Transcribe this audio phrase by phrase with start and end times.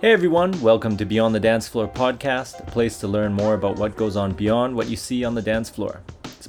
[0.00, 3.76] Hey everyone, welcome to Beyond the Dance Floor podcast, a place to learn more about
[3.76, 6.00] what goes on beyond what you see on the dance floor.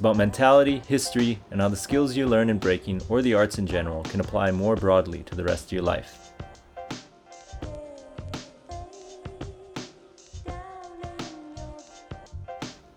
[0.02, 3.68] About mentality, history, and how the skills you learn in breaking or the arts in
[3.68, 6.32] general can apply more broadly to the rest of your life.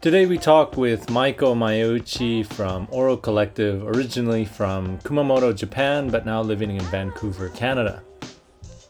[0.02, 6.42] Today we talk with Maiko Mayuchi from Oro Collective, originally from Kumamoto, Japan, but now
[6.42, 8.02] living in Vancouver, Canada.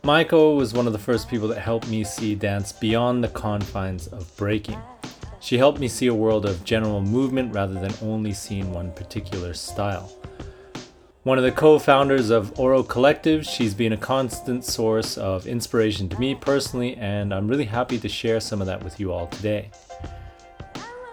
[0.04, 4.08] Maiko was one of the first people that helped me see dance beyond the confines
[4.08, 4.80] of breaking.
[5.46, 9.54] She helped me see a world of general movement rather than only seeing one particular
[9.54, 10.12] style.
[11.22, 16.10] One of the co founders of Oro Collective, she's been a constant source of inspiration
[16.10, 19.28] to me personally, and I'm really happy to share some of that with you all
[19.28, 19.70] today.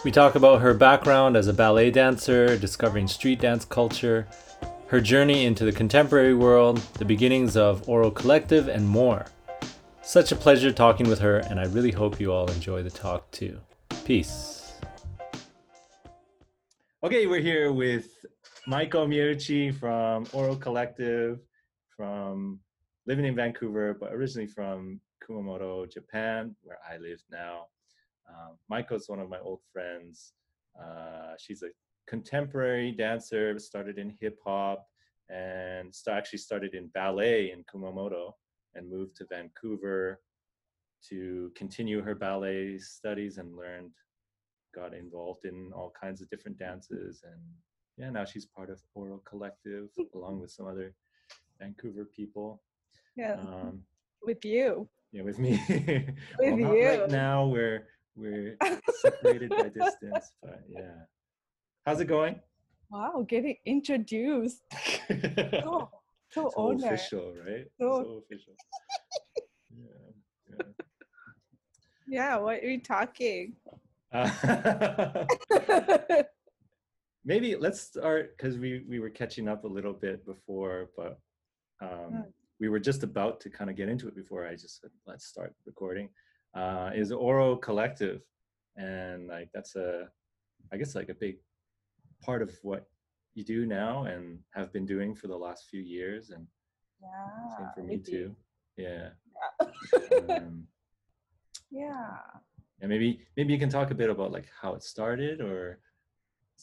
[0.02, 4.26] We talk about her background as a ballet dancer, discovering street dance culture,
[4.86, 9.26] her journey into the contemporary world, the beginnings of Oro Collective, and more.
[10.00, 13.30] Such a pleasure talking with her, and I really hope you all enjoy the talk
[13.30, 13.60] too.
[14.04, 14.74] Peace.
[17.04, 18.24] Okay, we're here with
[18.68, 21.38] Maiko Miyuchi from Oro Collective,
[21.96, 22.58] from
[23.06, 27.66] living in Vancouver, but originally from Kumamoto, Japan, where I live now.
[28.28, 30.32] Um, Maiko's one of my old friends.
[30.80, 31.68] Uh, she's a
[32.08, 34.84] contemporary dancer, started in hip hop,
[35.28, 38.32] and st- actually started in ballet in Kumamoto
[38.74, 40.20] and moved to Vancouver
[41.10, 43.90] to continue her ballet studies and learned,
[44.74, 47.22] got involved in all kinds of different dances.
[47.24, 47.40] And
[47.98, 50.94] yeah, now she's part of Oro Collective along with some other
[51.60, 52.62] Vancouver people.
[53.16, 53.82] Yeah, Um,
[54.22, 54.88] with you.
[55.12, 55.60] yeah, with me.
[55.68, 56.88] With well, you.
[56.88, 58.56] right now we're we're
[59.00, 61.04] separated by distance, but yeah.
[61.84, 62.40] How's it going?
[62.90, 64.62] Wow, getting introduced.
[65.10, 65.88] Oh,
[66.30, 67.66] so so official, right?
[67.80, 68.54] So- So official.
[69.76, 69.86] Yeah.
[70.50, 70.62] Yeah,
[72.12, 73.54] what are we talking?
[74.12, 75.24] Uh,
[77.24, 81.18] maybe let's start because we we were catching up a little bit before, but
[81.80, 82.32] um, Mm.
[82.60, 85.26] we were just about to kind of get into it before I just said let's
[85.26, 86.08] start recording.
[86.54, 88.20] Uh, is Oro Collective,
[88.76, 90.08] and like that's a,
[90.72, 91.36] I guess like a big
[92.22, 92.84] part of what
[93.34, 96.46] you do now and have been doing for the last few years, and
[97.00, 98.36] yeah, same for me too.
[98.76, 99.08] Yeah.
[99.60, 99.68] Yeah.
[100.28, 100.66] Um,
[101.72, 102.16] yeah.
[102.80, 105.78] and maybe maybe you can talk a bit about like how it started or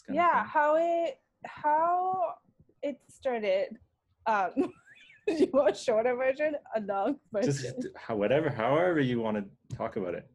[0.10, 2.36] Yeah, how it how
[2.82, 3.78] it started.
[4.26, 4.52] Um
[5.28, 6.56] you want a shorter version?
[6.76, 7.52] A long version.
[7.54, 10.26] just how whatever however you want to talk about it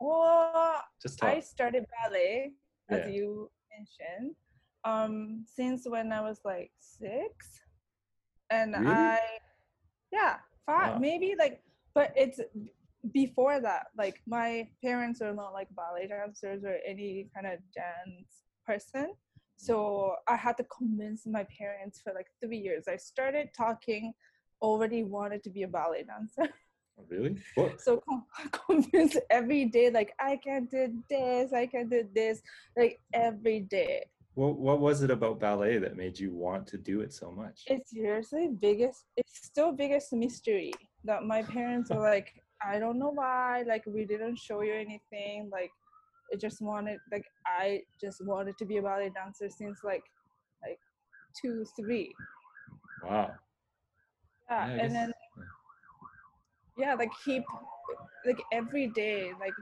[0.00, 2.54] well, just talk I started ballet,
[2.90, 2.96] Yeah.
[2.96, 4.34] as you mentioned,
[4.84, 7.62] um, since when I was like six,
[8.50, 8.90] and Really?
[8.90, 9.20] I,
[10.10, 10.98] yeah, five, Wow.
[10.98, 11.62] maybe like,
[11.94, 12.40] but it's
[13.12, 13.86] before that.
[13.96, 19.14] Like my parents are not like ballet dancers or any kind of dance person,
[19.56, 22.88] so I had to convince my parents for like three years.
[22.88, 24.12] I started talking,
[24.60, 26.52] already wanted to be a ballet dancer.
[26.98, 31.88] Oh, really what so con- convinced every day like i can do this i can
[31.88, 32.42] do this
[32.76, 34.04] like every day
[34.34, 37.62] what, what was it about ballet that made you want to do it so much
[37.68, 40.70] it's seriously biggest it's still biggest mystery
[41.02, 42.34] that my parents are like
[42.66, 45.70] i don't know why like we didn't show you anything like
[46.32, 50.04] i just wanted like i just wanted to be a ballet dancer since like
[50.64, 50.78] like
[51.40, 52.14] two three.
[53.04, 53.34] Wow.
[54.50, 55.12] Yeah, I and then
[56.78, 57.42] yeah like keep
[58.26, 59.52] like every day like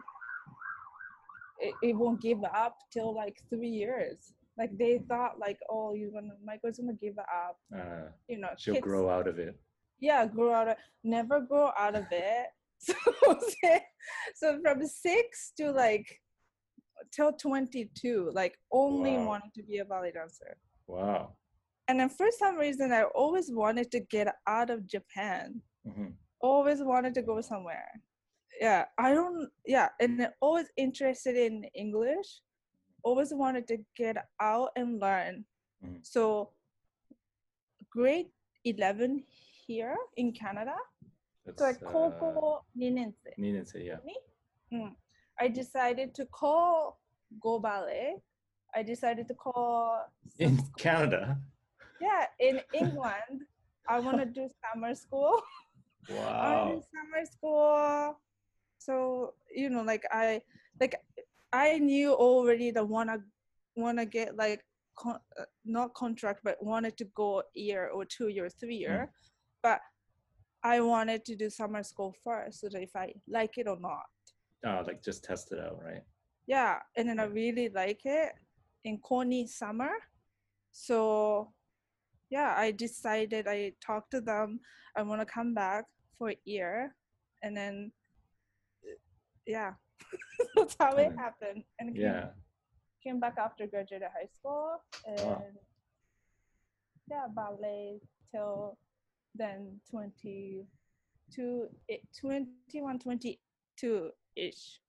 [1.58, 4.32] it, it won't give up till like three years.
[4.58, 7.56] Like they thought like oh you're gonna Maiko's gonna give up.
[7.74, 9.58] Uh, you know she'll kids- grow out of it.
[10.00, 12.46] Yeah grow out of never grow out of it
[12.88, 12.94] so
[14.34, 16.21] so from six to like
[17.12, 19.27] till 22 like only Wow.
[19.27, 20.56] wanted to be a ballet dancer
[20.86, 21.32] wow
[21.88, 26.12] and then for some reason i always wanted to get out of japan Mhm.
[26.41, 27.91] always wanted to go somewhere
[28.60, 32.41] yeah i don't yeah and always interested in english
[33.03, 35.44] always wanted to get out and learn
[35.84, 36.00] Mhm.
[36.04, 36.53] so
[37.91, 38.30] grade
[38.65, 39.24] 11
[39.66, 40.77] here in canada
[41.47, 43.98] so like That's, uh, koko 2年生 Nina say yeah
[44.72, 44.95] Mm.
[45.41, 47.01] I decided to call
[47.42, 48.22] Goh Ballet.
[48.72, 50.07] I decided to call
[50.39, 51.39] in Canada
[52.01, 53.47] yeah in England.
[53.89, 55.42] I want to do summer school.
[56.09, 56.75] I wanna Wow.
[56.77, 58.16] do summer school.
[58.78, 60.41] So you know, like I
[60.81, 60.95] like
[61.53, 63.19] I knew already that wanna
[63.77, 64.63] wanna get like
[64.95, 69.10] con- uh, not contract, but wanted to go a year or two year, three year.
[69.63, 69.81] But
[70.62, 74.04] I wanted to do summer school first, so that if I like it or not.
[74.65, 76.03] Oh, like just test it out, right?
[76.47, 78.33] Yeah, and then I really like it
[78.84, 79.92] in Kony summer.
[80.72, 81.53] So
[82.28, 84.60] yeah, I decided I talked to them.
[84.97, 85.84] I want to come back
[86.18, 86.95] for a year,
[87.42, 87.92] and then
[89.47, 89.72] yeah,
[90.54, 91.65] that's how it happened.
[91.78, 92.27] And came, Yeah.
[93.03, 95.56] came back after graduated high school, and
[97.10, 98.77] yeah, ballet till
[99.34, 100.66] then 22,
[101.88, 104.80] eh, 21, 22 ish.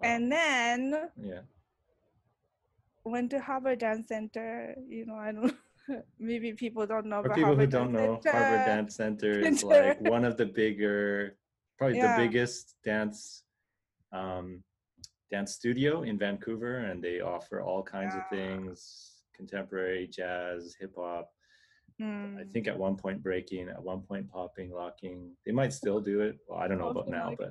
[0.00, 0.08] Wow.
[0.08, 1.42] And then Yeah.
[3.04, 4.74] went to Harbour Dance Center.
[4.88, 5.56] You know, I don't.
[6.18, 7.22] Maybe people don't know.
[7.22, 8.38] For people who don't know, Dance Center.
[8.38, 11.36] Harbour Dance Center is like one of the bigger,
[11.78, 12.14] probably Yeah.
[12.16, 13.44] the biggest dance
[14.12, 14.62] um,
[15.30, 21.30] dance studio in Vancouver, and they offer all kinds of things: contemporary, jazz, hip hop.
[22.00, 22.52] I Mm.
[22.52, 25.36] think at one point breaking, at one point popping, locking.
[25.44, 26.38] They might still do it.
[26.46, 27.50] Well, I don't know about now, but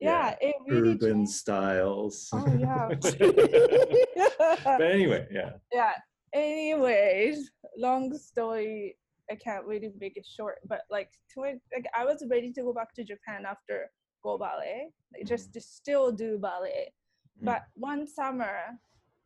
[0.00, 1.32] yeah, it really urban changed.
[1.32, 2.28] styles.
[2.32, 2.88] Oh yeah.
[4.64, 5.52] but anyway, yeah.
[5.72, 5.92] yeah.
[6.32, 8.96] Anyways, long story.
[9.30, 12.92] I can't really make it short, but like, like I was ready to go back
[12.94, 13.88] to Japan after
[14.24, 16.92] Goh Ballet, like just to still do ballet.
[17.40, 17.44] Mm.
[17.44, 18.56] But one summer,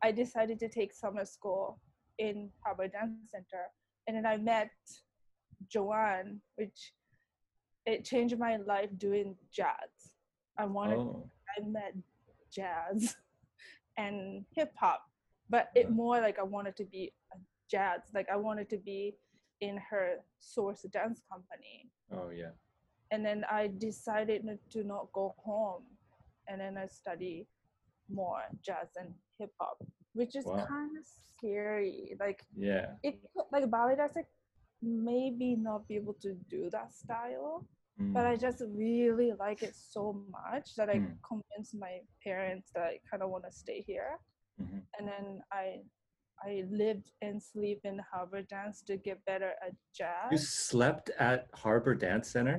[0.03, 1.79] I decided to take summer school
[2.19, 3.63] in Harbour Dance Center,
[4.07, 4.71] and then I met
[5.67, 6.93] Joanne, which
[7.85, 10.13] it changed my life doing jazz.
[10.57, 11.93] I wanted Oh, I met
[12.51, 13.15] jazz
[13.97, 15.03] and hip hop,
[15.49, 17.37] but it more like I wanted to be a
[17.69, 18.01] jazz.
[18.13, 19.15] Like I wanted to be
[19.61, 21.89] in her source dance company.
[22.11, 22.51] oh yeah.
[23.11, 25.83] And then I decided to not go home,
[26.47, 27.47] and then I study
[28.09, 29.77] more jazz and hip hop,
[30.15, 30.65] which is Wow.
[30.67, 32.15] kind of scary.
[32.19, 32.95] Like Yeah.
[33.03, 33.15] it,
[33.51, 34.25] like ballet dancer,
[34.81, 37.65] maybe not be able to do that style
[37.97, 38.31] but Mm.
[38.31, 41.15] I just really like it so much that I Mm.
[41.31, 44.19] convinced my parents that I kind of want to stay here.
[44.59, 44.83] Mhm.
[44.99, 45.65] And then I
[46.43, 50.29] I lived and sleep in Harbour Dance to get better at jazz.
[50.31, 52.57] You slept at Harbour Dance Center?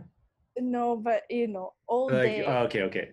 [0.58, 2.44] No, but you know, all Like, day.
[2.48, 3.06] oh, okay, okay.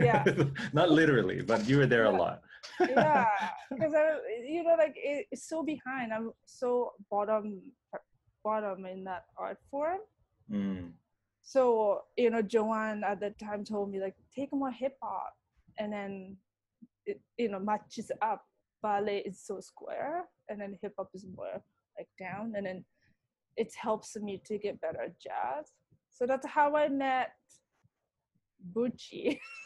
[0.00, 0.24] Yeah.
[0.72, 2.40] Not literally, but you were there a lot.
[2.80, 3.26] Yeah,
[3.70, 6.12] because I, you know, like it, it's so behind.
[6.12, 7.62] I'm so bottom
[8.44, 9.98] bottom in that art form.
[10.50, 10.92] Mm.
[11.42, 15.34] so you know joanne at that time told me like take more hip hop
[15.78, 16.36] and then
[17.04, 18.44] it you know matches up
[18.80, 21.60] ballet is so square and then hip hop is more
[21.98, 22.84] like down and then
[23.56, 25.72] it helps me to get better at jazz
[26.10, 27.32] so that's how i met
[28.72, 29.40] bucci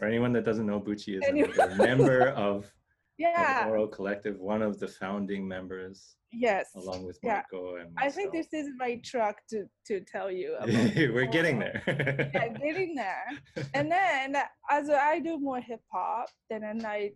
[0.00, 2.72] For anyone that doesn't know, Bucci is a member of,
[3.18, 7.42] yeah Oro Collective, one of the founding members, yes along with Yeah.
[7.52, 9.58] Marco and i think this is my truck to
[9.88, 11.82] to tell you about we're getting there.
[12.34, 13.26] yeah, getting there.
[13.74, 14.36] And then
[14.70, 17.12] as I do more hip hop, then and I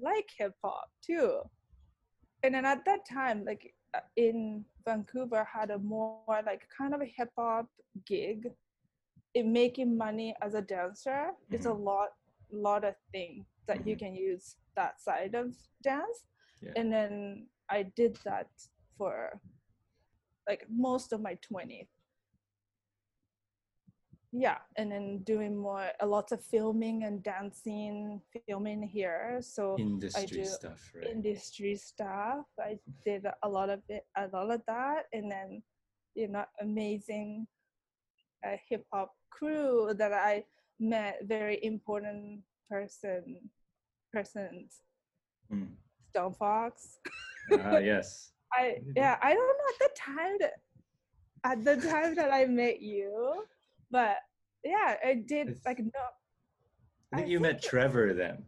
[0.00, 1.40] like hip hop too.
[2.44, 7.00] And then at that time, like uh, in Vancouver, had a more like kind of
[7.00, 7.66] a hip hop
[8.06, 8.40] gig.
[9.34, 11.22] In making money as a dancer,
[11.52, 12.08] it's a lot,
[12.52, 13.98] lot of things that you Mhm.
[13.98, 16.26] can use that side of dance.
[16.60, 16.72] Yeah.
[16.76, 18.50] And then I did that
[18.96, 19.40] for
[20.48, 21.88] like most of my 20s
[24.32, 30.38] yeah and then doing more a lot of filming and dancing filming here so Industry
[30.38, 31.10] do stuff, right?
[31.10, 35.62] industry stuff i did a lot of it a lot of that and then
[36.14, 37.46] you know amazing
[38.46, 40.44] uh, hip hop crew that i
[40.80, 43.38] met very important person
[44.12, 44.80] persons
[45.52, 45.66] Mm.
[46.10, 46.98] stone fox
[47.52, 48.30] Ah, yes.
[48.52, 50.52] I yeah, I don't know at the time that
[51.44, 53.44] at the time that I met you,
[53.90, 54.16] but
[54.62, 56.04] yeah, I did It's- like no.
[57.12, 58.44] I think I you met Trevor then.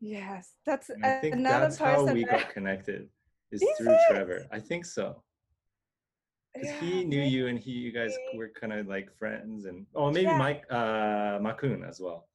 [0.00, 3.08] Yes, that's And I think another that's how we that- got connected.
[3.50, 4.00] Is Is through it?
[4.10, 4.46] Trevor.
[4.52, 5.22] I think so.
[6.54, 9.86] Because Yeah, he knew you and he you guys were kind of like friends and
[9.94, 10.38] oh maybe Yeah.
[10.38, 12.28] Mike uh Makun as well.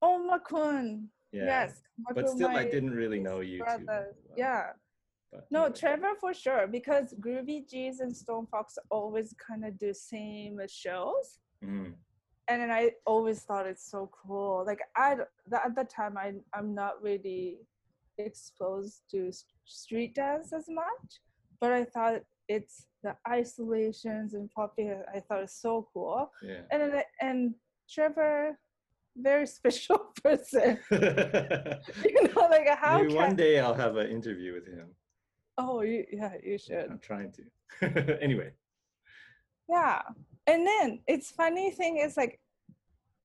[0.00, 1.06] Oh, Makun.
[1.30, 1.46] Yeah.
[1.46, 1.82] Yes,
[2.14, 3.86] But still I didn't really know you too.
[3.86, 4.72] well, Yeah,
[5.30, 5.78] but no, anyway.
[5.78, 11.38] Trevor for sure because Groovy G's and Stone Fox always kind of do same shows.
[11.64, 11.94] Mhm.
[12.48, 14.64] and then I always thought it's so cool.
[14.66, 15.08] Like I
[15.66, 17.60] at the time I I'm not really
[18.18, 19.30] exposed to
[19.64, 21.08] street dance as much,
[21.60, 24.90] but I thought it's the isolations and poppy.
[25.14, 26.30] I thought it's so cool.
[26.42, 26.60] Yeah.
[26.70, 27.54] And then, and
[27.90, 28.58] Trevor,
[29.16, 30.78] very special person.
[30.90, 34.88] you know, like how Maybe one day I'll have an interview with him.
[35.58, 38.22] oh you, yeah you should I'm trying to.
[38.22, 38.50] anyway.
[39.68, 40.00] yeah
[40.46, 42.40] and then it's funny thing is like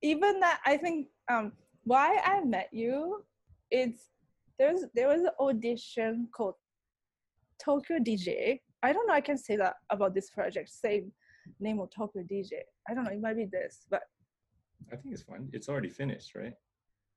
[0.02, 1.52] even that i think um
[1.84, 3.24] why i met you
[3.72, 4.10] it's
[4.60, 6.56] there's there was an audition called
[7.64, 11.12] tokyo dj i don't know i can say that about this project same
[11.60, 12.52] name of tokyo dj
[12.90, 14.04] i don't know it might be this but
[14.94, 15.50] I think it's fine.
[15.54, 16.54] It's already finished, right?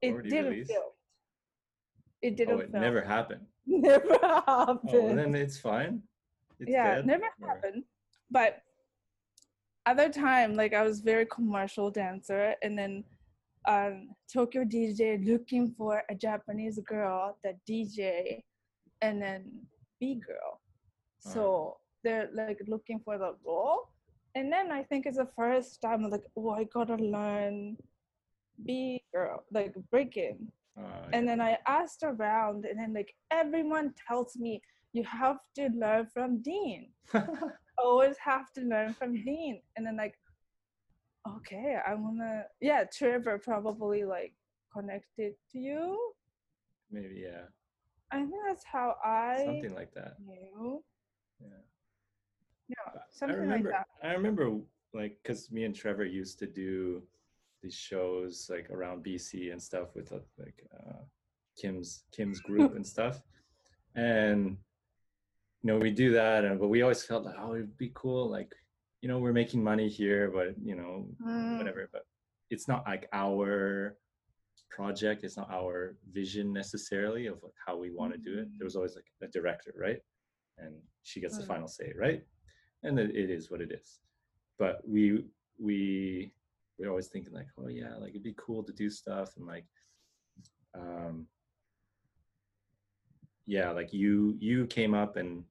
[0.01, 0.71] it Already didn't released?
[0.73, 0.91] film
[2.23, 3.45] it didn't oh, it film never happened.
[3.67, 6.03] never happened Oh, then it's fine.
[6.59, 7.85] It's yeah dead, never or- happened
[8.31, 8.63] but
[9.87, 13.05] other time like i was very commercial dancer and then
[13.69, 18.43] um tokyo dj looking for a japanese girl that dj
[19.03, 19.41] and then
[20.01, 20.61] b girl
[21.21, 23.89] so they're like looking for the role
[24.35, 27.77] and then i think it's the first time like oh i gotta learn
[28.65, 34.37] be girl like breaking Uh, and then I asked around, and then like everyone tells
[34.37, 34.63] me
[34.93, 36.93] you have to learn from Dean.
[37.79, 39.61] Always have to learn from Dean.
[39.77, 40.17] And then like,
[41.37, 44.33] okay, I wanna yeah, Trevor probably like
[44.73, 45.99] connected to you.
[46.91, 47.45] maybe yeah,
[48.11, 50.15] I think that's how I something like that.
[50.25, 50.83] knew.
[51.41, 51.47] Yeah.
[52.69, 53.71] Yeah, I something remember.
[53.71, 54.09] like that.
[54.09, 54.59] I remember
[54.95, 57.03] like because me and Trevor used to do
[57.63, 61.01] these shows like around BC and stuff with uh, like uh,
[61.61, 63.21] Kim's Kim's group and stuff,
[63.97, 64.57] and
[65.63, 68.31] you know we do that, and but we always felt like oh it'd be cool
[68.31, 68.53] like
[69.03, 72.07] you know we're making money here, but you know Mm, whatever, but
[72.51, 73.97] it's not like our
[74.71, 75.25] project.
[75.25, 78.49] It's not our vision necessarily of like how we want to do it.
[78.59, 79.99] There was always like a director, right?
[80.63, 81.49] And she gets the Mm.
[81.49, 82.23] final say, right?
[82.83, 84.01] And it it is what it is.
[84.59, 85.25] But we
[85.59, 86.33] we
[86.79, 89.67] we're always thinking like, oh yeah, like it'd be cool to do stuff and like
[90.75, 91.27] um
[93.47, 95.45] yeah, like you you came up and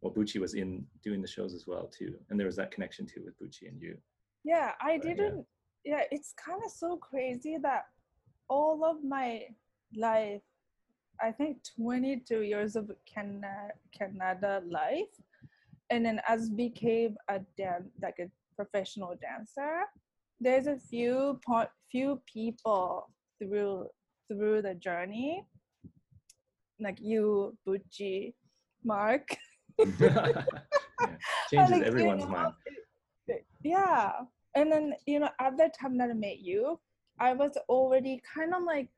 [0.00, 2.14] well Bucci was in doing the shows as well too.
[2.28, 3.96] And there was that connection too with Bucci and you.
[4.44, 5.46] Yeah, I But, didn't.
[5.84, 7.84] Yeah, it's kind of so crazy that
[8.48, 9.42] all of my
[9.94, 10.42] life,
[11.20, 15.14] I think 22 years of Canada, Canada life,
[15.90, 19.82] and then as became a dan- like a professional dancer,
[20.40, 23.86] there's a few po- few people through
[24.28, 25.44] through the journey,
[26.80, 28.34] like you, Bucci,
[28.84, 29.28] Mark.
[29.78, 30.44] yeah.
[31.50, 32.54] Changes like, you everyone's know, mind.
[33.62, 34.12] Yeah.
[34.54, 36.78] And then, you know, at that time that I met you,
[37.20, 38.88] I was already kind of like,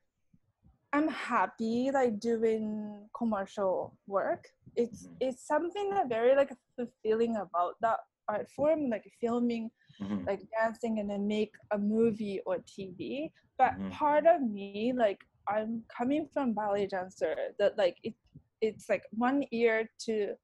[0.93, 4.49] I'm happy like doing commercial work.
[4.77, 5.17] It's Mhm.
[5.21, 9.71] it's something that very like fulfilling about that art form, like filming,
[10.01, 10.27] Mhm.
[10.27, 13.33] like dancing and then make a movie or TV.
[13.59, 13.91] But Mhm.
[13.93, 18.15] part of me, like I'm coming from ballet dancer, that like it
[18.61, 20.37] it's like one year to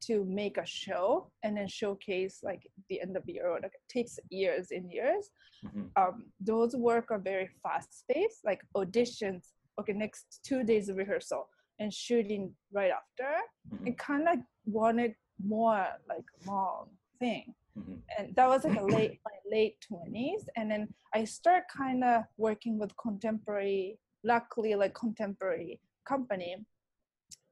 [0.00, 3.74] to make a show and then showcase like the end of the year or like
[3.74, 5.30] it takes years and years
[5.64, 5.90] Mhm.
[5.96, 11.48] um those work are very fast paced like auditions okay next two days of rehearsal
[11.78, 13.30] and shooting right after
[13.72, 13.86] Mhm.
[13.86, 18.02] and kind of wanted more like long thing Mhm.
[18.18, 22.24] and that was like a late my late 20s and then i start kind of
[22.36, 26.66] working with contemporary luckily like contemporary company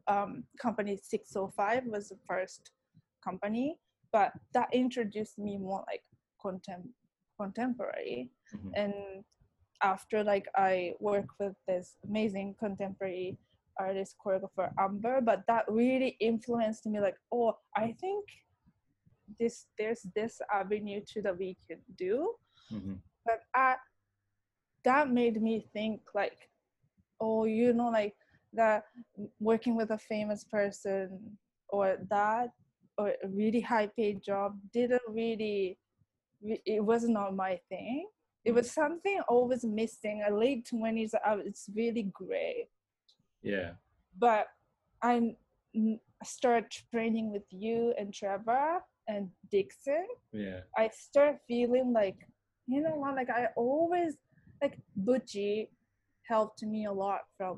[0.09, 2.73] um company 605 was the first
[3.23, 3.79] company
[4.13, 6.03] but that introduced me more like
[6.43, 6.93] contem-
[7.41, 8.73] contemporary Mhm.
[8.75, 8.95] and
[9.83, 13.37] after like i work with this amazing contemporary
[13.79, 18.25] artist choreographer amber but that really influenced me like oh i think
[19.39, 22.35] this there's this avenue too that we can do
[22.73, 22.99] Mhm.
[23.25, 23.77] but I,
[24.85, 26.49] that made me think like
[27.21, 28.15] oh you know like
[28.53, 28.85] that
[29.41, 31.37] working with a famous person
[31.69, 32.51] or that
[32.99, 35.79] or a really high paid job didn't really
[36.43, 38.09] it was not my thing
[38.47, 41.13] it was something always missing a late 20s
[41.45, 42.69] it's really gray
[43.43, 43.73] Yeah.
[44.19, 44.47] but
[45.03, 45.37] I
[46.25, 50.61] start training with you and trevor and dixon Yeah.
[50.77, 52.19] I start feeling like,
[52.67, 54.13] you know what, like I always
[54.63, 55.69] like Bucci
[56.33, 57.57] helped me a lot from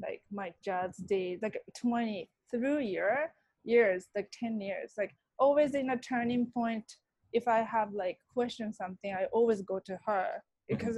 [0.00, 3.32] like my jazz days, like 20 through year
[3.64, 6.88] years, like 10 years, like always in a turning point.
[7.34, 10.76] If I have like question something, I always go to her mm-hmm.
[10.76, 10.96] because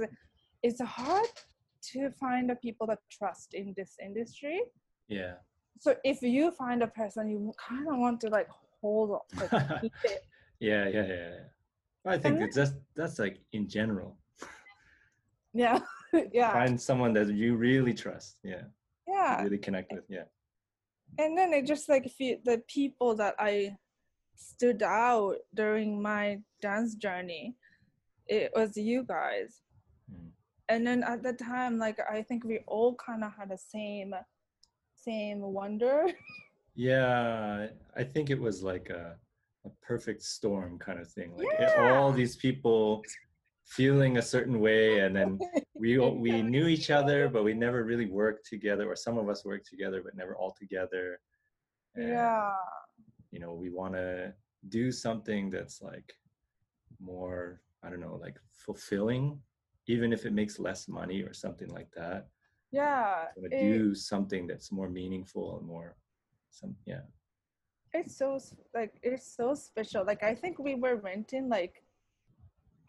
[0.63, 1.27] it's hard
[1.91, 4.61] to find the people that trust in this industry.
[5.09, 5.35] Yeah.
[5.79, 8.49] so if you find a person you kind of want to like
[8.81, 10.21] hold on like keep it
[10.59, 12.11] yeah, yeah, yeah, yeah.
[12.13, 14.17] I think And it's just that's like in general.
[15.53, 15.79] yeah
[16.33, 18.37] yeah Find someone that you really trust.
[18.43, 18.63] Yeah.
[19.07, 20.03] yeah Really connect with.
[20.09, 20.27] Yeah.
[21.21, 23.75] and then it just like feel the people that i
[24.37, 27.55] stood out during my dance journey
[28.27, 29.61] it was you guys
[30.09, 30.29] Mm.
[30.69, 34.13] and then at the time like i think we all kind of had the same
[34.95, 36.05] same wonder
[36.75, 39.17] Yeah, I think it was like a,
[39.65, 41.29] a perfect storm kind of thing.
[41.35, 41.95] Like Yeah.
[41.97, 43.01] all these people
[43.65, 45.39] feeling a certain way, and then
[45.83, 49.27] we all- we knew each other, but we never really worked together, or some of
[49.27, 51.19] us worked together, but never all together.
[51.95, 52.53] And, yeah
[53.31, 54.33] You know, we want to
[54.69, 56.13] do something that's like
[56.99, 59.39] more, I don't know, like fulfilling,
[59.87, 62.27] even if it makes less money or something like that.
[62.71, 65.95] yeah it- do something that's more meaningful and more,
[66.49, 67.05] some yeah.
[67.93, 68.37] it's so
[68.73, 71.75] like it's so special like i think we were renting like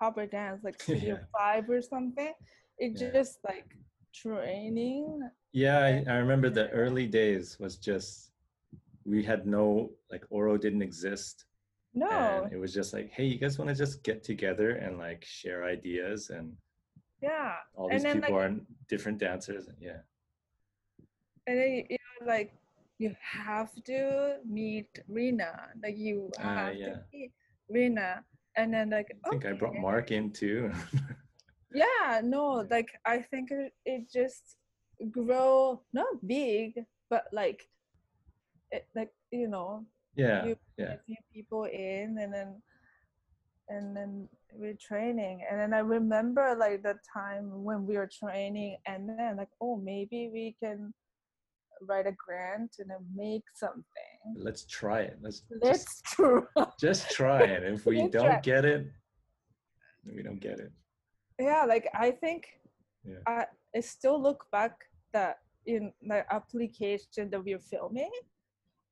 [0.00, 1.24] Harbour Dance like studio Yeah.
[1.36, 2.32] five or something
[2.78, 3.10] it Yeah.
[3.12, 3.68] just like
[4.14, 5.20] training
[5.52, 8.27] Yeah, I, I remember the early days was just
[9.08, 11.36] we had no like Oro didn't exist.
[11.94, 12.10] no
[12.44, 15.24] And it was just like, hey, you guys want to just get together and like
[15.24, 16.46] share ideas and
[17.28, 18.60] yeah all And these then, people like- are
[18.92, 19.64] different dancers.
[19.88, 20.00] Yeah.
[21.46, 22.50] and then you know like
[23.02, 24.00] you have to
[24.58, 25.52] meet Rena
[25.84, 26.86] like you Ah, have yeah.
[26.94, 27.32] to meet
[27.76, 28.10] Rena
[28.58, 29.76] and then like I think I brought.
[29.76, 30.60] Mark in too.
[31.82, 34.56] yeah no like i think it, it just
[35.16, 36.68] grow not big
[37.12, 37.60] but like
[38.70, 39.84] it, like you know
[40.16, 40.44] yeah.
[40.44, 40.94] you yeah.
[40.94, 42.60] a few people in and then
[43.68, 48.76] and then we're training and then i remember like the time when we were training
[48.86, 50.92] and then like oh maybe we can
[51.82, 53.84] write a grant and then make something
[54.36, 55.16] Let's try it.
[55.22, 56.40] Let's just, let's try
[56.80, 57.62] just try it.
[57.62, 58.40] If we don't try.
[58.40, 58.86] get it,
[60.04, 60.72] we don't get it.
[61.38, 62.48] yeah like i think
[63.04, 63.22] Yeah.
[63.26, 64.74] i i still look back
[65.12, 68.10] that in the application that we're filming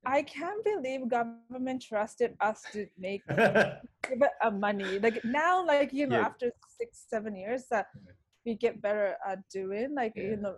[0.05, 5.93] i can't believe government trusted us to make give it a money like now like
[5.93, 6.27] you know Yeah.
[6.27, 7.87] after six seven years that
[8.45, 10.31] we get better at doing like Yeah.
[10.31, 10.57] you know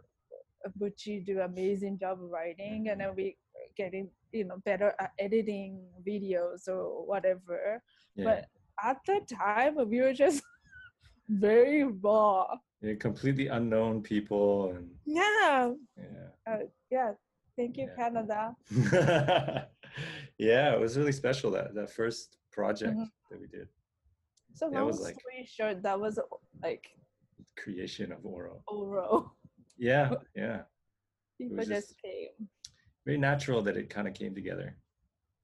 [0.78, 3.16] Bucci do amazing job writing and then Mm-hmm.
[3.16, 3.36] we
[3.76, 7.80] getting you know better at editing videos or whatever
[8.16, 8.24] yeah.
[8.24, 8.38] but
[8.82, 10.42] at the time we were just
[11.28, 12.46] very raw
[12.82, 12.94] yeah.
[12.94, 16.62] Completely unknown people and yeah yeah.
[16.90, 17.10] yeah
[17.58, 17.96] thank you Yeah.
[18.00, 18.40] canada
[20.38, 23.08] yeah, it was really special that that first project Mhm.
[23.30, 23.68] that we did,
[24.58, 26.14] so it long was like- story short that was
[26.62, 26.84] like
[27.62, 28.62] creation of Oro.
[28.68, 29.32] Oro.
[29.76, 30.06] Yeah,
[30.42, 30.62] yeah,
[31.38, 32.48] people just, just- came
[33.06, 34.68] very natural that it kind of came together.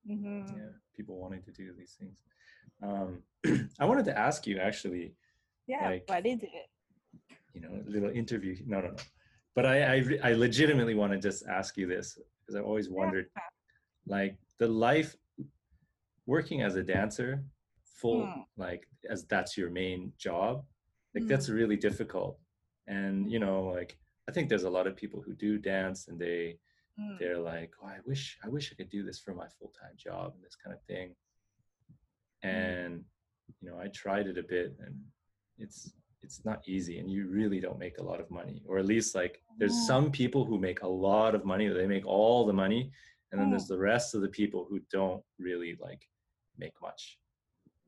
[0.07, 2.19] hmm Yeah, people wanting to do these things.
[2.87, 3.11] Um,
[3.81, 5.05] I wanted to ask you actually,
[5.67, 6.43] yeah Like- it did
[7.55, 8.55] you know, a little interview.
[8.73, 9.03] No, no, no.
[9.55, 13.27] But I, I, I legitimately want to just ask you this because I've always wondered,
[14.07, 15.17] like the life
[16.27, 17.45] working as a dancer,
[17.85, 18.45] full Mm.
[18.57, 20.65] like as that's your main job,
[21.15, 22.39] like that's really difficult.
[22.87, 23.97] And you know, like
[24.29, 26.59] I think there's a lot of people who do dance and they
[26.99, 27.19] Mm.
[27.19, 29.97] they're like, oh, I wish I wish I could do this for my full time
[29.97, 31.15] job and this kind of thing.
[32.43, 33.05] And
[33.61, 34.95] you know, I tried it a bit and
[35.59, 35.93] it's
[36.25, 38.63] it's not easy and you really don't make a lot of money.
[38.67, 39.87] Or at least like there's Mm.
[39.93, 42.83] some people who make a lot of money, they make all the money,
[43.31, 43.53] and then Mm.
[43.53, 46.03] there's the rest of the people who don't really like
[46.57, 47.03] make much.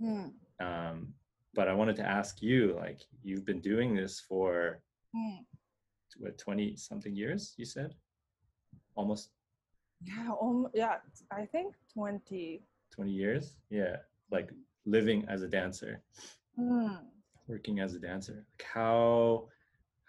[0.00, 0.28] Mm.
[0.60, 1.14] Um,
[1.54, 4.82] but I wanted to ask you, like, you've been doing this for
[5.14, 5.46] Mm.
[6.18, 7.94] what 20 something years, you said?
[8.94, 9.30] Almost
[10.02, 12.62] Yeah, um, yeah, I think 20.
[12.90, 13.96] 20 years yeah
[14.30, 14.48] like
[14.84, 16.02] living as a dancer
[16.58, 17.04] Mm.
[17.46, 18.34] Working as a dancer?
[18.34, 19.48] Like how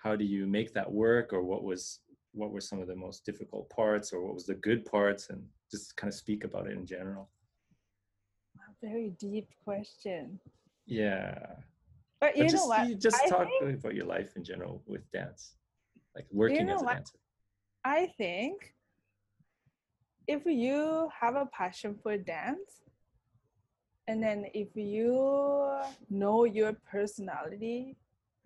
[0.04, 1.34] how do you make that work?
[1.34, 2.00] Or what was
[2.34, 4.13] what were some of the most difficult parts?
[4.13, 5.30] Or what was the good parts?
[5.30, 7.30] And just kind of speak about it in general.
[8.58, 10.39] A very deep question.
[10.86, 11.38] yeah.
[12.19, 12.89] But But you just, know what?
[12.89, 15.54] you just I talk think, about your life in general with dance
[16.17, 16.93] like working know as a what?
[16.95, 17.17] dancer.
[17.86, 18.73] I think
[20.28, 22.82] if you have a passion for dance,
[24.08, 25.70] and then if you
[26.10, 27.98] know your personality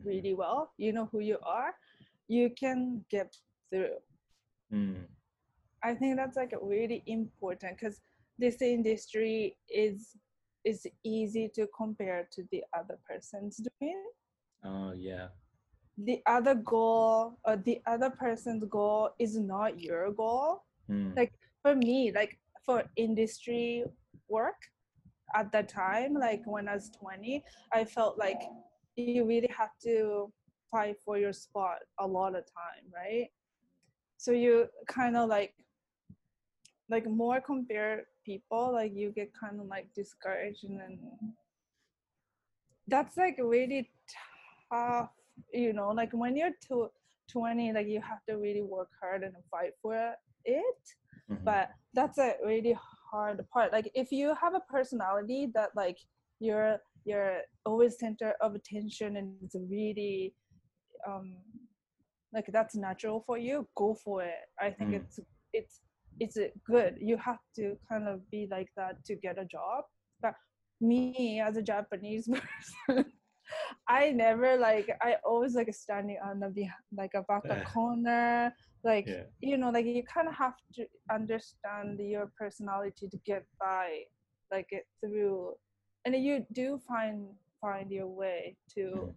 [0.03, 1.73] really well, you know who you are,
[2.27, 3.35] you can get
[3.69, 3.97] through.
[4.73, 5.05] Mm,
[5.83, 8.01] I think that's like really important because
[8.37, 10.15] this industry is
[10.63, 14.03] is easy to compare to the other person's doing.
[14.63, 15.27] oh yeah
[15.97, 20.63] The other goal or the other person's goal is not your goal.
[20.89, 23.83] Mm, Like for me like for industry
[24.29, 24.57] work
[25.35, 28.41] at that time like when i was 20 i felt like
[28.95, 30.31] you really have to
[30.69, 33.27] fight for your spot a lot of time right
[34.17, 35.53] so you kind of like
[36.89, 40.99] like more compare people like you get kind of like discouraged and then
[42.87, 43.89] that's like really
[44.71, 45.09] tough
[45.53, 46.89] you know like when you're two,
[47.31, 50.13] 20 like you have to really work hard and fight for
[50.45, 50.65] it
[51.29, 51.43] Mhm.
[51.45, 52.77] but that's a really
[53.11, 53.71] hard part.
[53.71, 55.97] Like if you have a personality that like
[56.39, 60.33] you're you're always center of attention and it's really
[61.07, 61.35] um
[62.33, 64.43] like that's natural for you go for it.
[64.59, 64.99] I think Mm.
[65.01, 65.19] it's
[65.53, 65.81] it's
[66.19, 66.37] it's
[66.73, 66.97] good.
[66.99, 69.83] You have to kind of be like that to get a job.
[70.21, 70.35] But
[70.79, 72.27] me as a japanese
[72.87, 73.05] person
[73.87, 77.63] i never like i always like standing on the beh- like a back Eh.
[77.63, 79.23] corner like Yeah.
[79.41, 84.03] you know like you kind of have to understand your personality to get by
[84.51, 85.53] like it through
[86.05, 87.27] and you do find
[87.59, 89.13] find your way to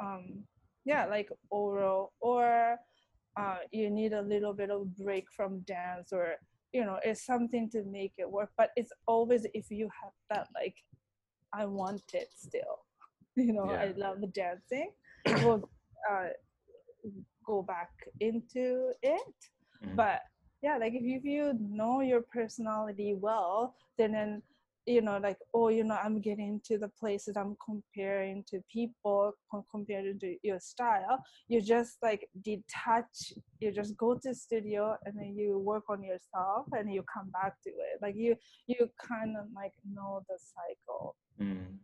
[0.00, 0.44] um
[0.84, 2.76] yeah like Oro or
[3.36, 6.34] uh you need a little bit of break from dance or
[6.72, 10.48] you know it's something to make it work but it's always if you have that
[10.54, 10.76] like
[11.52, 12.84] i want it still
[13.48, 13.92] you know i Yeah.
[13.96, 14.90] love dancing
[15.42, 15.62] we'll
[16.10, 16.28] uh
[17.46, 19.34] go back into it
[19.84, 19.96] Mhm.
[19.96, 20.20] but
[20.62, 24.42] yeah like if you, if you know your personality well then then
[24.86, 28.60] you know like oh you know i'm getting to the place that i'm comparing to
[28.70, 31.18] people com- comparing to your style
[31.48, 36.66] you just like detach you just go to studio and then you work on yourself
[36.72, 41.16] and you come back to it like you you kind of like know the cycle
[41.40, 41.78] Mm.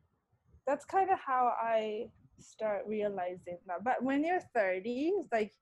[0.70, 2.06] That's kind of how I
[2.38, 3.82] start realizing that.
[3.82, 5.52] But when you're 30, it's like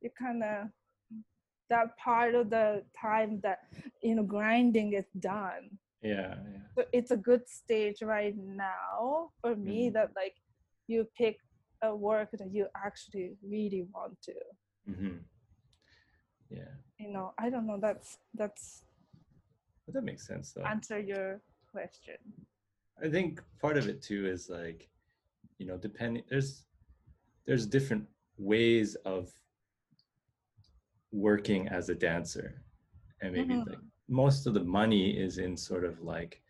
[0.00, 0.68] you kind of
[1.68, 3.58] that part of the time that
[4.02, 5.64] you know grinding is done.
[6.00, 6.64] Yeah, yeah.
[6.74, 9.92] So it's a good stage right now for me Mhm.
[9.94, 10.36] that like
[10.86, 11.36] you pick
[11.82, 14.38] a work that you actually really want to.
[14.88, 15.16] Mm-hmm.
[16.48, 16.72] Yeah.
[16.98, 17.78] You know, I don't know.
[17.86, 18.08] That's
[18.40, 18.84] that's
[19.84, 20.64] But that makes sense though.
[20.64, 21.40] answer your
[21.74, 22.18] question.
[23.02, 24.88] I think part of it too is like,
[25.58, 26.64] you know, depending there's
[27.46, 29.32] there's different ways of
[31.12, 32.62] working as a dancer.
[33.20, 33.66] And maybe Mhm.
[33.66, 33.78] like
[34.08, 36.42] most of the money is in sort of like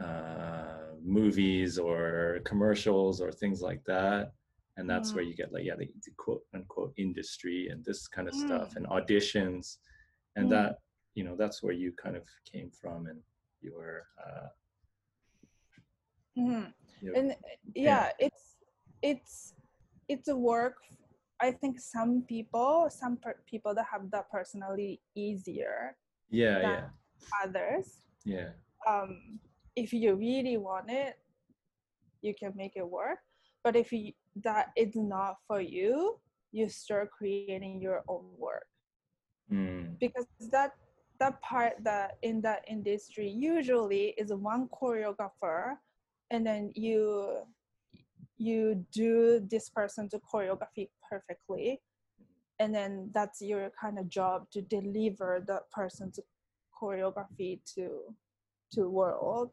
[0.00, 4.32] uh movies or commercials or things like that.
[4.76, 5.28] And that's where Mhm.
[5.28, 8.38] you get like yeah, the, the quote unquote industry and this kind of Mm.
[8.38, 9.78] stuff and auditions.
[10.36, 10.50] And Mm.
[10.50, 10.78] that,
[11.14, 13.20] you know, that's where you kind of came from and
[13.62, 14.48] you were uh
[16.36, 16.72] Mhm.
[17.00, 17.36] you know, and
[17.74, 18.56] yeah, it's
[19.02, 19.54] it's
[20.08, 20.76] it's a work
[21.40, 25.96] i think some people some per- people that have that personality easier
[26.30, 26.84] yeah, yeah,
[27.44, 28.00] others.
[28.24, 28.50] Yeah.
[28.88, 29.38] um
[29.76, 31.18] if you really want it
[32.22, 33.18] you can make it work.
[33.64, 34.12] But if you,
[34.44, 36.18] that is not for you
[36.52, 38.66] you start creating your own work.
[39.50, 40.72] Mm, because that
[41.22, 45.76] that part that in that industry usually is one choreographer
[46.32, 46.98] and then you
[48.38, 51.80] you do this person to choreography perfectly
[52.58, 56.18] and then that's your kind of job to deliver that person's
[56.78, 57.86] choreography to
[58.72, 59.50] to world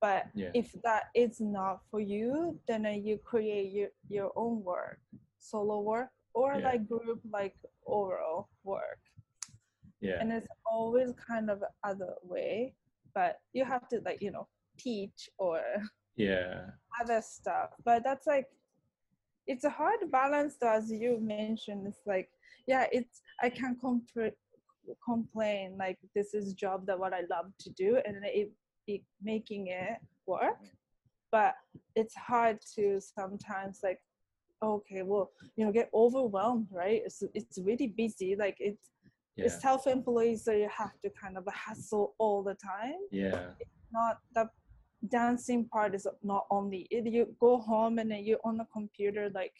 [0.00, 0.50] but Yeah.
[0.54, 4.98] if that is not for you then uh, you create your, your own work
[5.38, 6.68] solo work or Yeah.
[6.68, 9.00] like group like Oro work
[10.00, 12.74] yeah, and it's always kind of other way
[13.14, 14.46] but you have to like you know
[14.78, 15.60] teach or
[16.16, 16.66] yeah,
[17.00, 17.70] other stuff.
[17.84, 18.46] But that's like
[19.46, 21.86] it's a hard balance though as you mentioned.
[21.86, 22.28] It's like
[22.66, 24.38] yeah it's i can't compl-
[25.04, 28.52] complain like this is job that what i love to do and it,
[28.86, 30.60] it making it work.
[31.30, 31.54] But
[31.94, 34.00] it's hard to sometimes like
[34.60, 37.02] okay well you know get overwhelmed right?
[37.04, 38.36] It's it's really busy.
[38.36, 38.90] Like it's
[39.38, 43.00] yeah, it's self-employed so you have to kind of hustle all the time.
[43.10, 43.50] Yeah,
[43.92, 44.50] not the
[45.08, 49.30] dancing part is not only it, you go home and then you're on the computer
[49.34, 49.54] like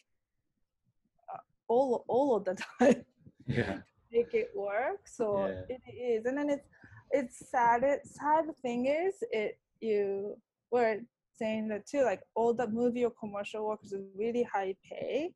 [1.32, 1.38] uh,
[1.68, 3.04] all all of the time.
[3.46, 3.78] Yeah,
[4.12, 5.76] make it work so Yeah.
[5.76, 6.26] it is.
[6.26, 6.68] And then it's
[7.10, 7.82] it's sad.
[7.84, 10.36] It sad thing is it you
[10.70, 10.98] were
[11.38, 15.32] saying that too like all the movie or commercial work is really high pay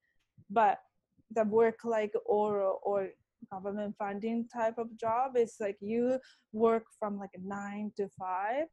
[0.50, 0.78] but
[1.36, 3.08] the work like Oro or
[3.50, 6.18] government funding type of job is like you
[6.52, 8.66] work from like nine to five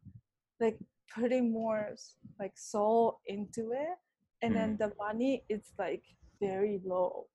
[0.60, 0.78] like
[1.14, 1.96] putting more
[2.40, 3.98] like soul into it
[4.42, 6.04] and then the money is like
[6.42, 7.26] very low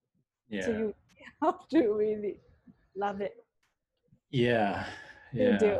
[0.49, 0.65] yeah.
[0.65, 0.93] so you
[1.43, 2.39] have to really
[2.95, 3.35] love it
[4.31, 4.85] Yeah,
[5.31, 5.57] You yeah.
[5.57, 5.79] do.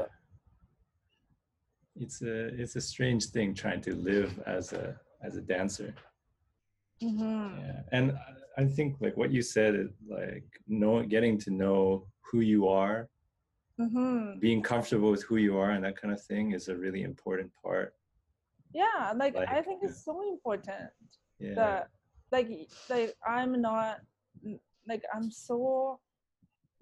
[1.95, 5.93] It's a it's a strange thing trying to live as a as a dancer.
[7.01, 7.59] Mhm.
[7.59, 8.13] Yeah, and
[8.57, 12.67] I- I think like what you said, is like know getting to know who you
[12.67, 13.09] are,
[13.79, 14.39] Mhm.
[14.39, 17.51] being comfortable with who you are, and that kind of thing is a really important
[17.63, 17.95] part.
[18.73, 19.89] Yeah, like, I think yeah.
[19.89, 20.91] it's so important
[21.39, 21.89] Yeah, that
[22.31, 22.49] like
[22.89, 24.01] like I'm not
[24.87, 25.99] like I'm so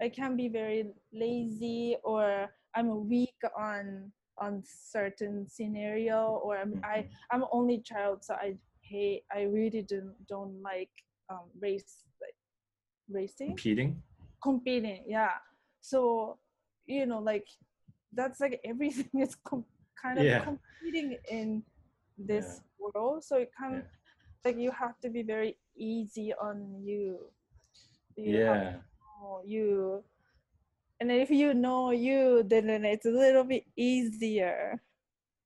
[0.01, 7.03] I can be very lazy or I'm weak on on certain scenario or I'm I
[7.03, 7.09] Mhm.
[7.31, 10.89] I'm only child so I hate I really don't don't like
[11.33, 12.37] um race like
[13.09, 13.49] racing?
[13.57, 14.01] Competing.
[14.41, 15.33] competing yeah.
[15.81, 16.37] So
[16.85, 17.47] you know like
[18.13, 19.65] that's like everything is com-
[20.01, 20.43] kind of Yeah.
[20.45, 21.63] competing in
[22.17, 23.23] this world.
[23.23, 23.89] So it can Yeah.
[24.45, 27.31] like you have to be very easy on you.
[28.15, 28.77] You Yeah,
[29.45, 30.03] you.
[30.99, 34.79] And if you know you then then it's a little bit easier.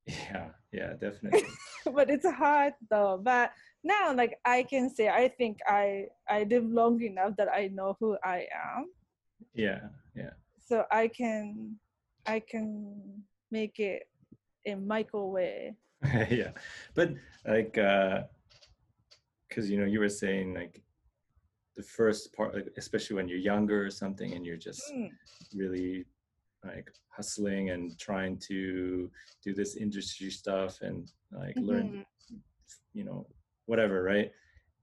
[0.06, 1.48] Yeah, yeah, definitely.
[1.96, 3.18] but it's hard though.
[3.24, 3.52] But
[3.88, 7.96] now like i can say i think i i live long enough that i know
[8.00, 8.88] who i am.
[9.54, 9.80] Yeah,
[10.16, 11.78] yeah, so i can
[12.26, 14.04] i can make it
[14.66, 15.76] in Maiko way.
[16.30, 16.52] Yeah.
[16.96, 17.14] But
[17.46, 18.24] like, uh,
[19.48, 20.82] because you know, you were saying like
[21.76, 25.10] the first part, like, especially when you're younger or something, and you're just Mm,
[25.56, 26.06] really
[26.66, 29.10] like hustling and trying to
[29.44, 32.06] do this industry stuff and like learn mhm,
[32.94, 33.26] you know
[33.68, 34.32] whatever right?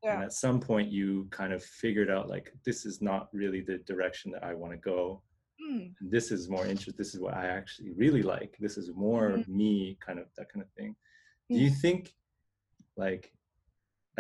[0.07, 3.79] And at some point you kind of figured out like this is not really the
[3.79, 5.23] direction that i want to go.
[5.63, 8.53] Mm, and this is more interest this is what i actually really like.
[8.61, 9.49] This is more Mhm.
[9.49, 10.95] me kind of that kind of thing.
[11.51, 11.81] Do you Mm.
[11.85, 12.15] think
[12.97, 13.25] like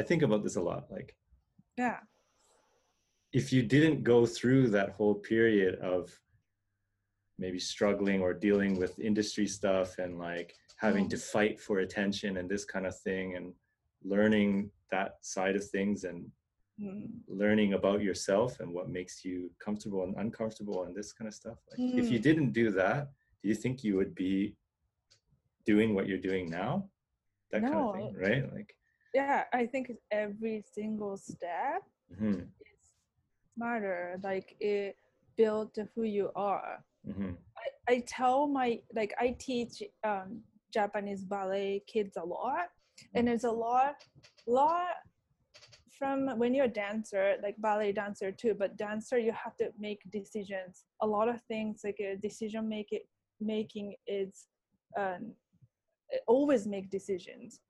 [0.00, 1.10] i think about this a lot like
[1.78, 2.00] yeah.
[3.32, 6.00] if you didn't go through that whole period of
[7.38, 11.10] maybe struggling or dealing with industry stuff and like having Mm.
[11.10, 13.46] to fight for attention and this kind of thing and
[14.04, 16.30] learning that side of things and
[16.80, 21.34] Mm, learning about yourself and what makes you comfortable and uncomfortable and this kind of
[21.34, 21.58] stuff.
[21.70, 22.22] Like if you Mm.
[22.22, 23.08] didn't do that
[23.42, 24.56] do you think you would be
[25.66, 26.88] doing what you're doing now?
[27.52, 28.52] That kind of thing right?
[28.52, 28.74] Like
[29.14, 32.90] yeah i think every single step mhm, is
[33.54, 34.18] smarter.
[34.22, 34.96] Like it
[35.36, 36.84] built who you are.
[37.06, 37.36] Mhm,
[37.88, 40.40] I tell my like I teach um,
[40.72, 42.68] Japanese ballet kids a lot,
[43.14, 43.96] and there's a lot,
[44.46, 44.96] lot
[45.98, 48.54] from when you're a dancer, like ballet dancer too.
[48.54, 50.84] But dancer, you have to make decisions.
[51.02, 53.00] A lot of things like a decision making
[53.40, 54.46] making is
[54.98, 55.32] um,
[56.26, 57.60] always make decisions.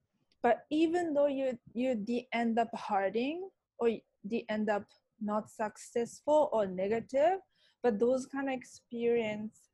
[0.43, 3.91] But even though you you de- end up hurting or
[4.29, 4.85] de- end up
[5.21, 7.39] not successful or negative,
[7.83, 9.69] but those kind of experience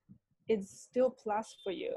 [0.48, 1.94] it's still plus for you.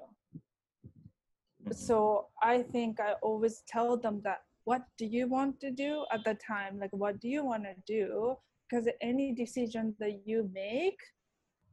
[1.72, 6.24] So i think i always tell them that what do you want to do at
[6.24, 6.80] the time?
[6.80, 8.36] Like what do you want to do?
[8.70, 11.00] Because any decision that you make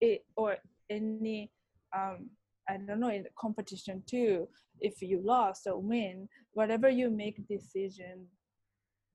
[0.00, 0.57] it or
[0.88, 1.50] any
[1.96, 2.31] um
[2.68, 4.48] i don't know in the competition too
[4.81, 8.26] if you lost or win whatever you make decision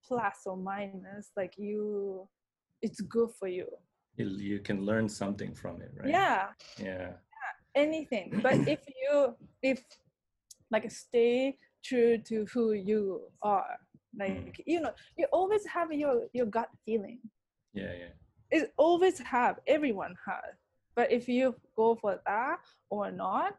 [0.05, 2.27] plus or minus like you
[2.81, 3.67] it's good for you.
[4.17, 6.09] You, you can learn something from it right?
[6.09, 6.47] Yeah.
[6.77, 7.13] Yeah
[7.75, 8.39] anything.
[8.41, 9.83] But if you if
[10.71, 13.77] like stay true to who you are.
[14.19, 14.45] Mm.
[14.45, 17.19] Like you know you always have your your gut feeling.
[17.73, 18.13] Yeah yeah.
[18.51, 20.55] It always have everyone has.
[20.95, 23.57] But if you go for that or not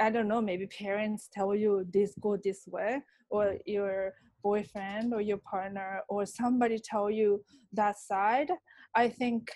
[0.00, 3.60] i don't know maybe parents tell you this go this way or mm.
[3.66, 8.50] your boyfriend or your partner or somebody tell you that side
[8.94, 9.50] i think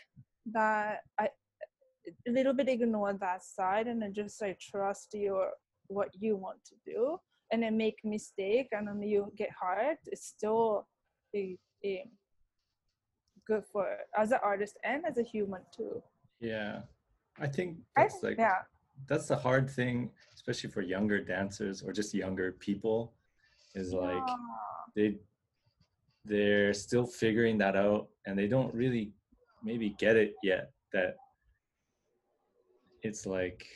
[0.47, 1.29] that i
[2.27, 5.51] a little bit ignore that side and then just like trust your
[5.91, 7.19] what you want to do
[7.53, 10.87] and then make mistake and then you get hurt it's still
[11.35, 12.05] a, a
[13.51, 16.03] good for as an artist and as a human too.
[16.41, 16.81] Yeah,
[17.39, 18.61] I think that's like yeah.
[19.09, 23.13] that's the hard thing, especially for younger dancers or just younger people,
[23.75, 24.37] is like Yeah.
[24.97, 25.09] they
[26.25, 29.13] they're still figuring that out and they don't really
[29.65, 31.17] maybe get it yet that
[33.03, 33.67] it's like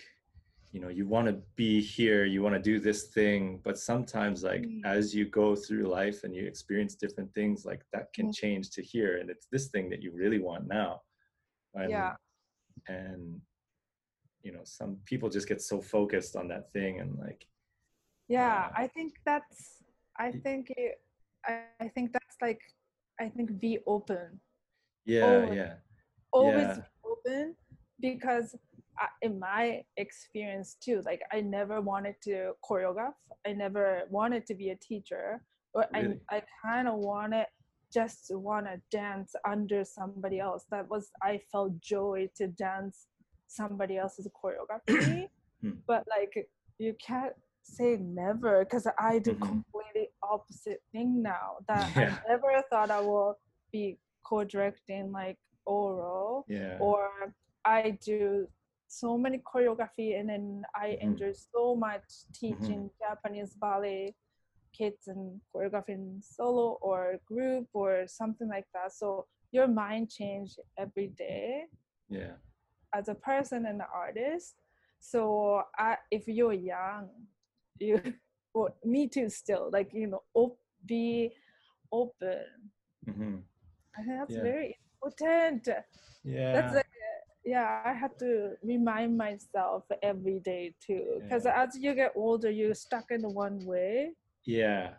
[0.74, 4.42] you know you want to be here you want to do this thing but sometimes
[4.50, 4.82] like Mm.
[4.96, 8.34] as you go through life and you experience different things like that can Mm.
[8.40, 10.90] change to here and it's this thing that you really want now
[11.74, 12.16] and, Yeah.
[12.88, 13.40] and
[14.42, 17.46] you know some people just get so focused on that thing and like
[18.37, 19.60] yeah Uh, i think that's
[20.26, 20.94] i think it,
[21.50, 21.52] I,
[21.84, 22.62] I think that's like
[23.24, 24.40] i think be open
[25.06, 25.56] yeah Always.
[25.58, 25.74] yeah
[26.32, 26.74] always Yeah.
[26.76, 26.82] be
[27.12, 27.44] open
[28.08, 28.48] because
[28.98, 33.14] I, in my experience too, like I never wanted to choreograph.
[33.46, 35.42] I never wanted to be a teacher,
[35.74, 36.20] or Really?
[36.30, 37.46] I I kind of wanted
[37.92, 40.64] just to want to dance under somebody else.
[40.70, 43.07] That was I felt joy to dance
[43.46, 45.28] somebody else's choreography,
[45.61, 45.78] Hmm.
[45.87, 46.35] but like
[46.78, 49.40] you can't say never because I do Mhm.
[49.40, 51.57] completely opposite thing now.
[51.68, 52.16] That Yeah.
[52.26, 53.38] I never thought I will
[53.72, 56.78] be co-directing like Oro Yeah.
[56.80, 57.11] or
[57.64, 58.46] I do
[59.00, 61.02] so many choreography and then I Mhm.
[61.09, 64.14] enjoy so much teaching Japanese ballet
[64.72, 68.92] kids and choreographing solo or group or something like that.
[68.92, 71.66] So your mind change every day
[72.09, 72.35] yeah.
[72.92, 74.54] as a person and an artist.
[75.00, 77.09] So I, if you're young,
[77.78, 78.00] you
[78.54, 81.33] well, me too still like you know op- be
[81.92, 82.44] open.
[83.07, 83.37] hmm
[83.96, 84.42] I think that's Yeah.
[84.42, 85.68] very important.
[86.24, 86.52] Yeah.
[86.54, 86.93] that's like
[87.44, 91.62] yeah i have to remind myself every day too because Yeah.
[91.62, 94.12] as you get older you're stuck in one way.
[94.46, 94.94] Yeah.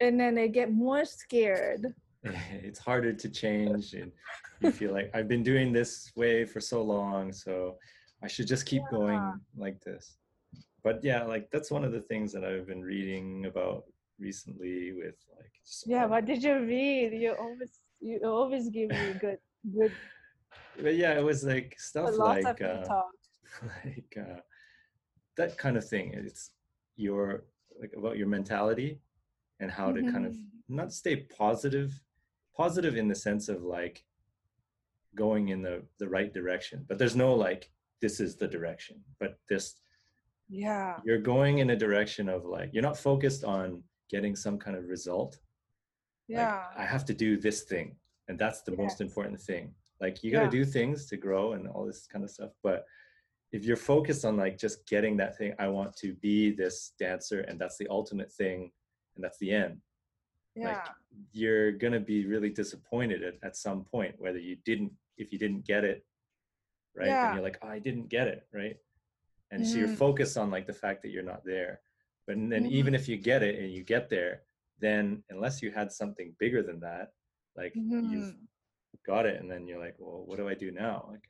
[0.00, 1.84] and then they get more scared.
[2.68, 4.10] It's harder to change and
[4.62, 7.54] you feel like i've been doing this way for so long so
[8.24, 9.22] i should just keep going
[9.64, 10.04] like this.
[10.86, 13.82] But yeah like that's one of the things that i've been reading about
[14.26, 15.52] recently with like
[15.92, 17.08] yeah what did you read?
[17.24, 17.72] You always
[18.08, 19.40] you always give me good
[19.76, 19.94] good
[20.80, 22.84] but yeah it was like stuff like uh,
[23.84, 24.40] like uh,
[25.36, 26.50] that kind of thing it's
[26.96, 27.44] your
[27.80, 29.00] like about your mentality
[29.60, 30.46] and how to kind of Mhm.
[30.68, 32.00] not stay positive
[32.56, 34.04] positive in the sense of like
[35.14, 39.38] going in the the right direction but there's no like this is the direction but
[39.48, 39.82] this
[40.48, 40.98] yeah.
[41.04, 44.88] you're going in a direction of like you're not focused on getting some kind of
[44.88, 45.38] result.
[46.28, 46.64] Like, yeah.
[46.76, 47.96] I have to do this thing
[48.28, 50.50] and that's the most important thing like you got to Yeah.
[50.50, 52.84] do things to grow and all this kind of stuff but
[53.52, 57.40] if you're focused on like just getting that thing i want to be this dancer
[57.48, 58.70] and that's the ultimate thing
[59.14, 59.80] and that's the end
[60.56, 60.80] yeah
[61.32, 65.38] you're going to be really disappointed at, at some point whether you didn't if you
[65.38, 66.04] didn't get it
[66.96, 67.24] right Yeah.
[67.26, 68.76] and you're like oh, i didn't get it right
[69.52, 69.80] and so Mhm.
[69.80, 71.80] you're focused on like the fact that you're not there
[72.26, 74.42] but then even if you get it and you get there
[74.80, 77.12] then unless you had something bigger than that
[77.56, 78.48] like you've Mhm.
[79.04, 81.28] Got it and then you're like well what do i do now like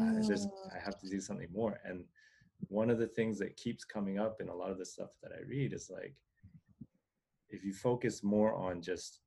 [0.00, 0.74] uh, there's Mm.
[0.74, 2.04] i have to do something more and
[2.68, 5.32] one of the things that keeps coming up in a lot of the stuff that
[5.32, 6.14] i read is like
[7.50, 9.20] if you focus more on just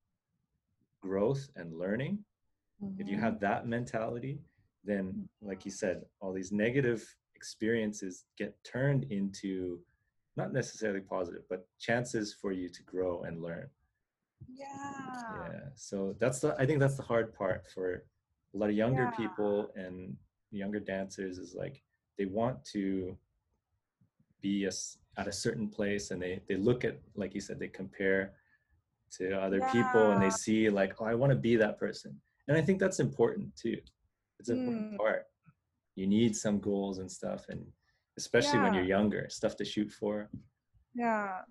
[1.01, 2.23] growth and learning
[2.97, 3.21] if you Mhm.
[3.21, 4.39] have that mentality
[4.83, 9.79] then like you said all these negative experiences get turned into
[10.35, 13.69] not necessarily positive but chances for you to grow and learn
[14.47, 15.49] yeah.
[15.51, 18.03] Yeah so that's the i think that's the hard part for
[18.53, 19.11] a lot of younger Yeah.
[19.11, 20.15] people and
[20.51, 21.81] younger dancers is like
[22.17, 23.17] they want to
[24.41, 24.71] be a
[25.17, 28.33] at a certain place and they they look at like you said they compare
[29.17, 32.19] to other people and they see like oh i want to be that person.
[32.47, 33.77] And i think that's important too.
[34.39, 34.97] It's an important Mm.
[34.97, 35.27] part.
[35.95, 37.65] You need some goals and stuff and
[38.17, 40.29] especially when you're younger stuff to shoot for.
[40.95, 41.41] Yeah.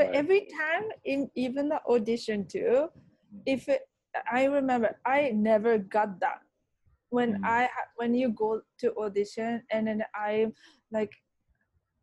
[0.00, 0.16] But Right.
[0.16, 3.42] every time in even the audition too, Mm.
[3.44, 3.82] if it,
[4.32, 6.40] I remember I never got that.
[7.10, 7.44] When Mm.
[7.44, 10.54] I when you go to audition and then I'm
[10.90, 11.12] like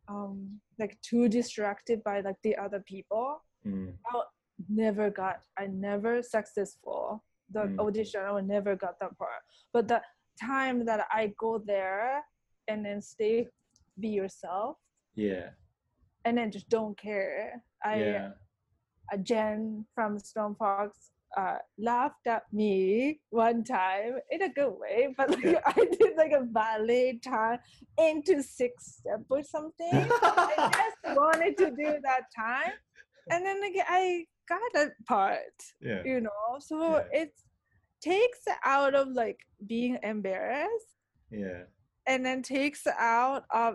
[0.06, 4.22] um like too distracted by like the other people, Mm, I
[4.68, 7.24] never got I never successful.
[7.50, 7.78] The Mm.
[7.80, 9.42] audition I never got that part.
[9.72, 10.00] But the
[10.38, 12.22] time that I go there
[12.68, 13.48] and then stay
[13.98, 14.76] be yourself
[15.16, 15.50] yeah
[16.24, 17.62] and then just don't care.
[17.84, 18.28] I yeah
[19.12, 25.14] uh, Jen from Stone Fox uh, laughed at me one time in a good way,
[25.16, 25.60] but like Yeah.
[25.66, 27.58] I did like a ballet time
[27.98, 30.08] into six step or something.
[30.22, 30.70] I
[31.04, 32.72] just wanted to do that time,
[33.30, 36.58] and then like I got that part, yeah you know.
[36.60, 37.22] So Yeah.
[37.22, 37.32] it
[38.00, 40.94] takes out of like being embarrassed
[41.32, 41.64] yeah
[42.06, 43.74] and then takes out of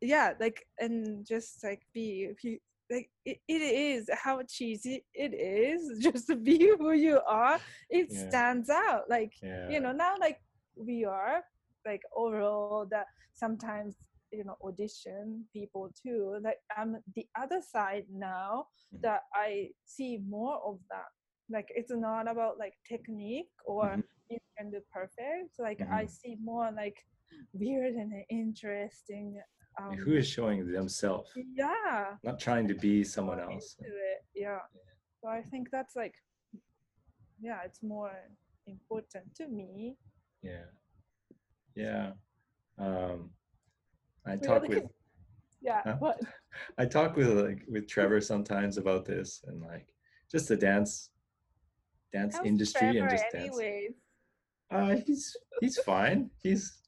[0.00, 2.58] yeah like and just like be if you
[2.90, 7.58] like it, it is how cheesy it is just to be who you are
[7.90, 8.28] it Yeah.
[8.28, 10.38] stands out like yeah you know now like
[10.76, 11.42] we are
[11.86, 13.96] like overall that sometimes
[14.32, 19.00] you know audition people too like i'm the other side now Mhm.
[19.02, 21.08] that i see more of that
[21.50, 24.02] like it's not about like technique or Mhm.
[24.30, 26.10] you can do perfect like i Mhm.
[26.10, 26.96] see more like
[27.52, 29.40] weird and interesting
[29.80, 34.58] um who is showing themselves yeah not trying to be someone else it yeah
[35.20, 36.14] so i think that's like
[37.40, 38.12] yeah it's more
[38.66, 39.96] important to me
[40.42, 40.66] yeah
[41.74, 42.12] yeah
[42.78, 43.30] um
[44.26, 44.84] I talk with
[45.60, 45.82] Yeah.
[45.84, 45.96] Huh?
[45.98, 46.20] What?
[46.78, 49.88] I talk with like with Trevor sometimes about this and like
[50.30, 51.10] just the dance
[52.12, 53.60] dance How's industry and Trevor just dance.
[54.70, 56.30] Uh, he's he's fine.
[56.42, 56.80] He's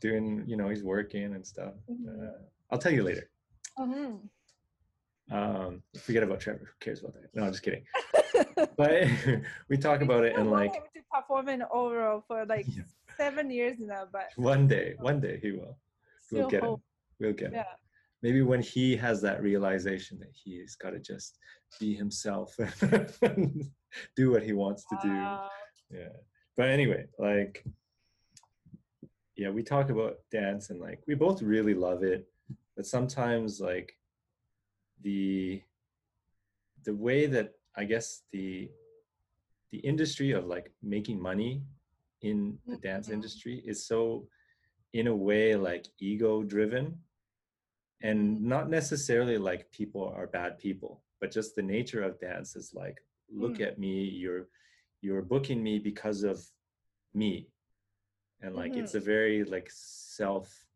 [0.00, 1.74] doing you know he's working and stuff.
[1.90, 2.28] Mhm.
[2.28, 2.38] Uh,
[2.70, 3.28] I'll tell you later.
[3.78, 4.28] Mhm.
[5.30, 6.66] Um, forget about Trevor.
[6.66, 7.34] Who cares about that?
[7.34, 7.84] No, I'm just kidding.
[8.76, 8.90] But
[9.68, 12.82] we talk about it and like to perform in Oro for like Yeah.
[13.16, 15.78] seven years now, but one day, one day he will.
[16.32, 16.76] We'll still get him.
[17.20, 17.54] We'll get him.
[17.54, 17.72] Yeah.
[18.22, 21.38] Maybe when he has that realization that he's got to just
[21.78, 22.56] be himself
[23.22, 23.70] and
[24.16, 25.08] do what he wants to do.
[25.90, 26.08] Yeah
[26.56, 27.64] but anyway like
[29.36, 32.26] yeah we talk about dance and like we both really love it
[32.76, 33.96] but sometimes like
[35.02, 35.60] the
[36.84, 38.70] the way that i guess the
[39.72, 41.62] the industry of like making money
[42.22, 43.14] in the dance Mhm.
[43.14, 44.28] industry is so
[44.92, 47.02] in a way like ego driven
[48.02, 52.72] and not necessarily like people are bad people but just the nature of dance is
[52.74, 52.98] like
[53.30, 53.66] look Mm.
[53.68, 54.48] at me you're
[55.00, 56.38] you're booking me because of
[57.14, 57.48] me
[58.44, 60.66] and like it's a very like self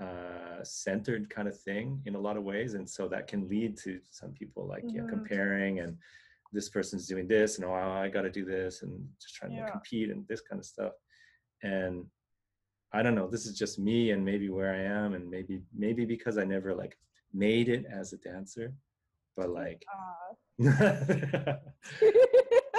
[0.00, 3.76] uh centered kind of thing in a lot of ways and so that can lead
[3.76, 5.08] to some people like yeah Mhm.
[5.10, 5.98] comparing and
[6.52, 9.66] this person's doing this and oh i got to do this and just trying Yeah.
[9.66, 10.94] to compete and this kind of stuff
[11.62, 12.06] and
[12.92, 16.04] i don't know this is just me and maybe where i am and maybe maybe
[16.06, 16.96] because i never like
[17.46, 18.72] made it as a dancer
[19.36, 20.30] but like Uh,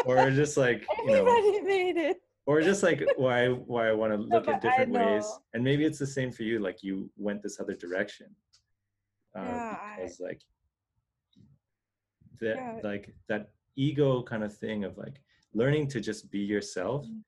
[0.06, 2.18] or just like you know everybody made it.
[2.46, 5.86] Or just like why why I want to look but at different ways, and maybe
[5.86, 6.60] it's the same for you.
[6.60, 8.28] Like you went this other direction,
[9.38, 10.42] uh, Yeah, I- because like
[12.40, 12.80] that Yeah.
[12.84, 15.22] like that ego kind of thing of like
[15.54, 17.24] learning to just be yourself Mm.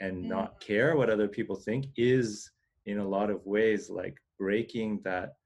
[0.00, 0.28] and Mm.
[0.28, 2.50] not care what other people think is
[2.86, 5.36] in a lot of ways like breaking that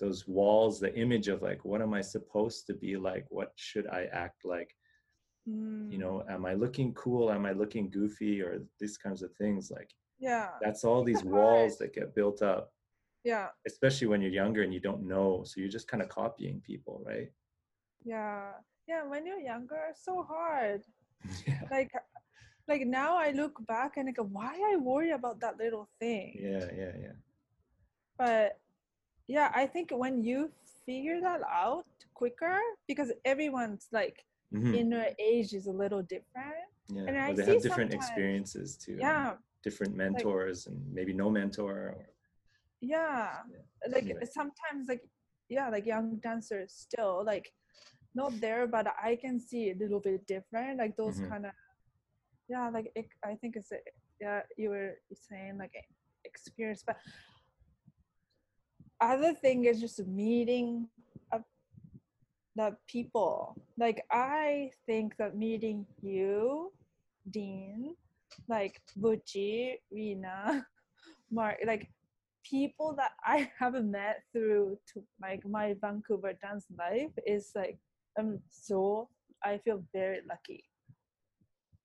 [0.00, 3.86] those walls the image of like what am i supposed to be like what should
[3.88, 4.74] i act like
[5.46, 9.30] you know Mm, am i looking cool am i looking goofy or these kinds of
[9.36, 10.48] things like Yeah.
[10.62, 12.72] that's all these walls that get built up
[13.24, 13.48] Yeah.
[13.66, 17.02] especially when you're younger and you don't know so you're just kind of copying people
[17.06, 17.30] right
[18.04, 18.52] Yeah.
[18.86, 19.02] Yeah.
[19.10, 20.82] When you're younger, it's so hard.
[21.46, 21.90] yeah Like,
[22.68, 26.36] like now I look back and I go, why I worry about that little thing?
[26.48, 27.16] yeah yeah yeah
[28.18, 28.60] But
[29.26, 30.50] yeah, I think when you
[30.86, 34.74] figure that out quicker, because everyone's like Mhm.
[34.74, 36.64] inner age is a little different.
[36.88, 39.36] yeah and they see have different experiences too Yeah.
[39.62, 42.06] different mentors and maybe no mentor or
[42.80, 43.42] Yeah.
[43.50, 43.64] Yeah.
[43.94, 44.26] Like Anyway.
[44.38, 45.02] sometimes like
[45.48, 47.46] yeah, like young dancers still like
[48.14, 50.78] not there, but I can see a little bit different.
[50.78, 51.28] Like those Mhm.
[51.30, 51.52] kind of
[52.48, 53.78] yeah, like it, I think it's a,
[54.20, 54.92] yeah, you were
[55.28, 55.74] saying like
[56.24, 56.96] experience, but
[59.00, 60.88] other thing is just meeting
[61.32, 61.44] up
[62.56, 63.56] the people.
[63.78, 66.72] Like I think that meeting you,
[67.30, 67.94] Dean,
[68.48, 70.66] like Bucci, Rina,
[71.30, 71.90] Mark, like
[72.44, 77.78] people that I haven't met through to like my Vancouver dance life is like
[78.18, 79.08] I'm so
[79.42, 80.64] I feel very lucky.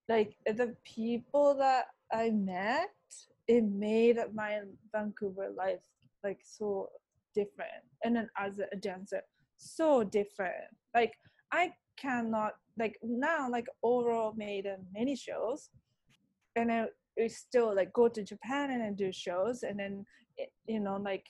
[0.08, 2.90] Like the people that I met,
[3.48, 4.62] it made my
[4.92, 5.82] Vancouver life
[6.24, 6.90] like so
[7.36, 7.84] different.
[8.04, 9.22] And then as a dancer,
[9.60, 10.74] so different.
[10.96, 11.14] Like
[11.52, 15.70] I cannot like now like Oro made uh, many shows,
[16.56, 16.86] and I
[17.18, 20.06] we still like go to Japan and then do shows, and then
[20.66, 21.26] you know like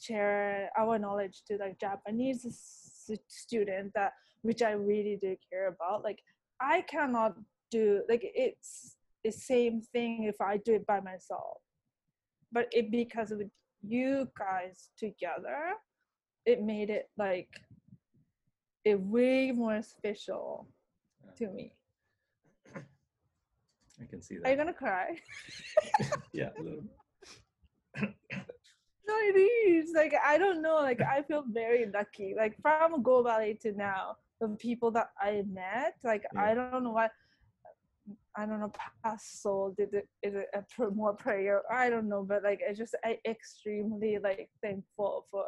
[0.00, 2.44] share our knowledge to like Japanese
[3.28, 6.02] student that which I really do care about.
[6.02, 6.18] Like
[6.60, 7.36] I cannot
[7.70, 11.58] do like it's the same thing if I do it by myself,
[12.50, 13.40] but it because of
[13.82, 15.74] you guys together,
[16.46, 17.48] it made it like
[18.84, 20.66] it way more special
[21.38, 21.72] to me.
[24.00, 24.46] i can see that.
[24.46, 25.16] Are you gonna cry?
[26.32, 26.84] yeah a little
[29.06, 29.92] No, it is.
[29.94, 30.76] Like I don't know.
[30.76, 32.34] Like I feel very lucky.
[32.36, 36.42] Like from Goh Ballet to now, the people that I met, like Yeah.
[36.42, 37.12] I don't know what.
[38.36, 38.72] I don't know.
[39.04, 41.62] Past soul did it is it a more prayer?
[41.70, 45.44] I don't know, but like I just I extremely like thankful for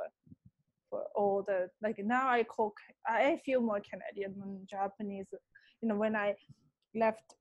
[1.15, 2.73] all the like now I call
[3.07, 5.27] I feel more Canadian than Japanese.
[5.81, 6.35] You know when I
[6.95, 7.35] left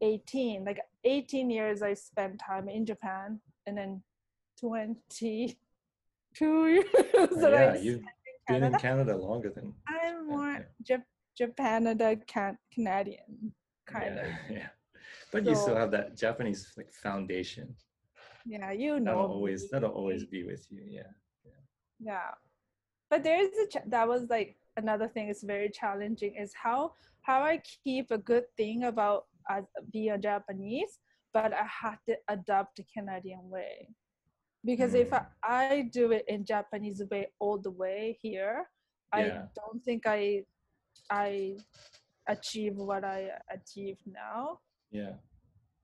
[0.00, 4.02] 18 like 18 years I spent time in Japan and then
[4.60, 5.54] 22
[6.40, 9.16] years that yeah I you've spent been in Canada.
[9.16, 10.98] longer than I'm more yeah.
[10.98, 13.52] Jap- Japanada can- Canadian
[13.86, 14.28] kind yeah, of.
[14.56, 14.68] yeah
[15.32, 17.74] but you still have that japanese like foundation
[18.46, 20.82] yeah you know that'll always that'll always be with you.
[20.88, 21.02] Yeah.
[21.44, 21.52] Yeah.
[22.00, 22.30] yeah
[23.10, 26.92] but there is a ch- that was like another thing is very challenging is how
[27.22, 30.98] how i keep a good thing about as being a japanese
[31.32, 33.88] but i had to adopt the canadian way
[34.64, 35.26] because if I, Mm.
[35.44, 38.66] I do it in japanese way all the way here
[39.12, 39.22] i
[39.56, 40.44] don't think i
[41.10, 41.56] i
[42.28, 45.14] achieve what i achieve now Yeah.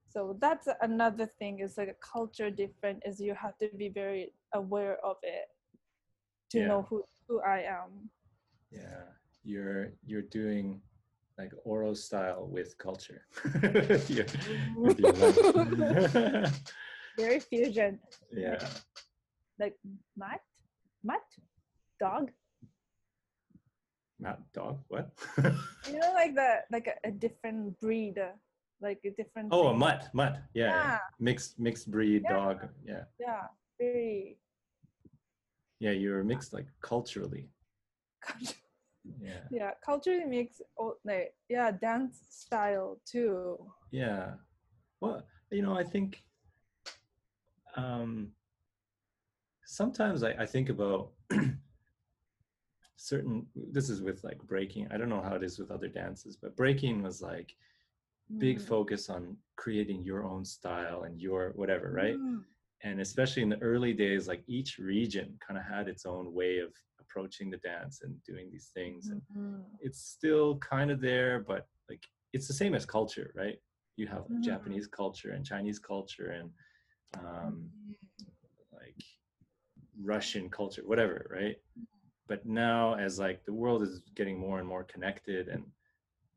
[0.09, 4.33] so that's another thing is like a culture different is you have to be very
[4.53, 5.49] aware of it
[6.51, 6.67] to Yeah.
[6.69, 8.11] know who, who I am.
[8.71, 9.05] Yeah.
[9.43, 10.81] You're you're doing
[11.39, 13.27] like Oro style with culture.
[14.77, 15.01] With.
[17.19, 18.01] Very fusion.
[18.33, 18.59] yeah.
[19.59, 19.77] Like
[20.17, 20.41] mutt?
[21.05, 21.23] Mutt?
[22.01, 22.31] Dog?
[24.19, 24.79] Not dog.
[24.89, 25.11] What?
[25.87, 28.19] You know like the like a, a different breed.
[28.81, 29.79] Like a different oh, a thing.
[29.79, 30.09] mutt.
[30.13, 30.39] Mutt.
[30.55, 30.67] Yeah.
[30.67, 30.91] yeah.
[30.91, 30.99] Yeah.
[31.21, 32.33] Mixed mixed breed Yeah.
[32.33, 32.69] dog.
[32.85, 33.05] Yeah.
[33.21, 33.43] Yeah.
[33.79, 34.39] Very
[35.85, 35.91] Yeah.
[35.91, 37.51] You're mixed like culturally.
[39.21, 39.43] Yeah.
[39.51, 43.59] yeah, culturally mix all like yeah, dance style too.
[43.91, 44.35] Yeah.
[45.01, 46.25] Well, you know, I think
[47.77, 48.33] um,
[49.67, 51.11] sometimes I, I think about
[52.97, 54.89] certain, this is with like breaking.
[54.91, 57.55] I don't know how it is with other dances, but breaking was like
[58.39, 58.67] big Mm.
[58.67, 62.17] focus on creating your own style and your whatever, right?
[62.17, 62.43] Mm.
[62.85, 66.59] And especially in the early days, like each region kind of had its own way
[66.59, 66.71] of
[67.01, 69.09] approaching the dance and doing these things.
[69.09, 69.65] And Mhm.
[69.81, 72.05] it's still kind of there, but like
[72.35, 73.59] it's the same as culture, right?
[73.97, 74.43] You have Mhm.
[74.43, 76.51] Japanese culture and Chinese culture and
[77.19, 77.71] um,
[78.71, 79.03] like
[80.03, 81.57] Russian culture, whatever, right?
[82.29, 85.65] But now, as like the world is getting more and more connected, and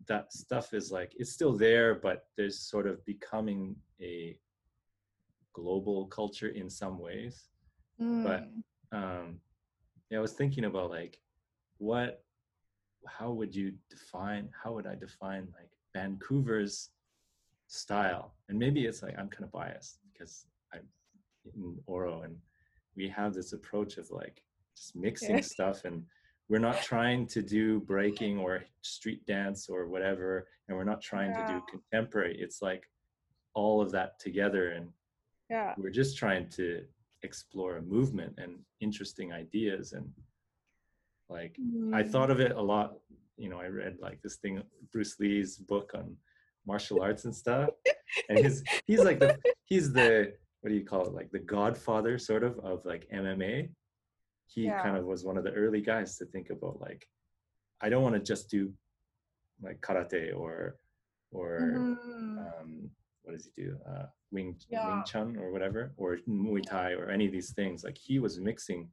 [0.07, 4.37] that stuff is like it's still there, but there's sort of becoming a
[5.61, 7.35] global culture in some ways
[8.27, 8.41] but
[8.93, 8.97] Mm.
[8.99, 9.25] um
[10.09, 11.13] yeah i was thinking about like
[11.79, 12.11] what
[13.17, 16.75] how would you define how would i define like vancouver's
[17.67, 20.85] style and maybe it's like i'm kind of biased because i'm
[21.55, 22.35] in oro and
[22.95, 24.37] we have this approach of like
[24.75, 25.41] just mixing Yeah.
[25.55, 25.97] stuff and
[26.49, 28.63] we're not trying to do breaking or
[28.95, 32.83] street dance or whatever and we're not trying to do contemporary it's like
[33.59, 34.87] all of that together and
[35.49, 35.73] yeah.
[35.77, 36.83] we're just trying to
[37.23, 40.07] explore a movement and interesting ideas and
[41.29, 41.55] like
[41.93, 42.11] i Mm.
[42.11, 42.97] thought of it a lot
[43.37, 46.15] you know i read like this thing bruce lee's book on
[46.65, 47.69] martial arts and stuff
[48.29, 52.17] and his he's like the he's the what do you call it like the godfather
[52.17, 53.69] sort of of like mma
[54.47, 54.81] he Yeah.
[54.81, 57.05] kind of was one of the early guys to think about like
[57.81, 58.71] i don't want to just do
[59.61, 60.77] like karate or
[61.31, 62.37] or Mhm.
[62.61, 62.89] um,
[63.28, 63.78] what does he do?
[63.86, 64.88] Uh, Wing Yeah.
[64.88, 67.84] Wing Chun or whatever, or Muay Thai or any of these things.
[67.84, 68.89] Like he was mixing.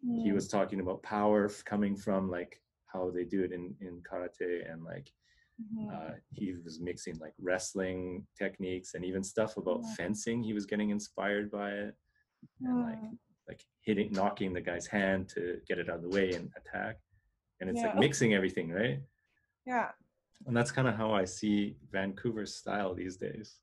[0.00, 0.34] He Mm.
[0.34, 4.84] was talking about power coming from like how they do it in in karate, and
[4.84, 5.12] like
[5.60, 5.92] Mhm.
[5.92, 9.94] uh, he was mixing like wrestling techniques and even stuff about Yeah.
[9.96, 10.42] fencing.
[10.42, 11.94] He was getting inspired by it,
[12.62, 13.18] and like Mm.
[13.48, 17.00] like hitting, knocking the guy's hand to get it out of the way and attack.
[17.60, 19.00] And it's like mixing everything, right?
[19.66, 19.92] yeah.
[20.46, 23.56] And that's kind of how I see Vancouver's style these days.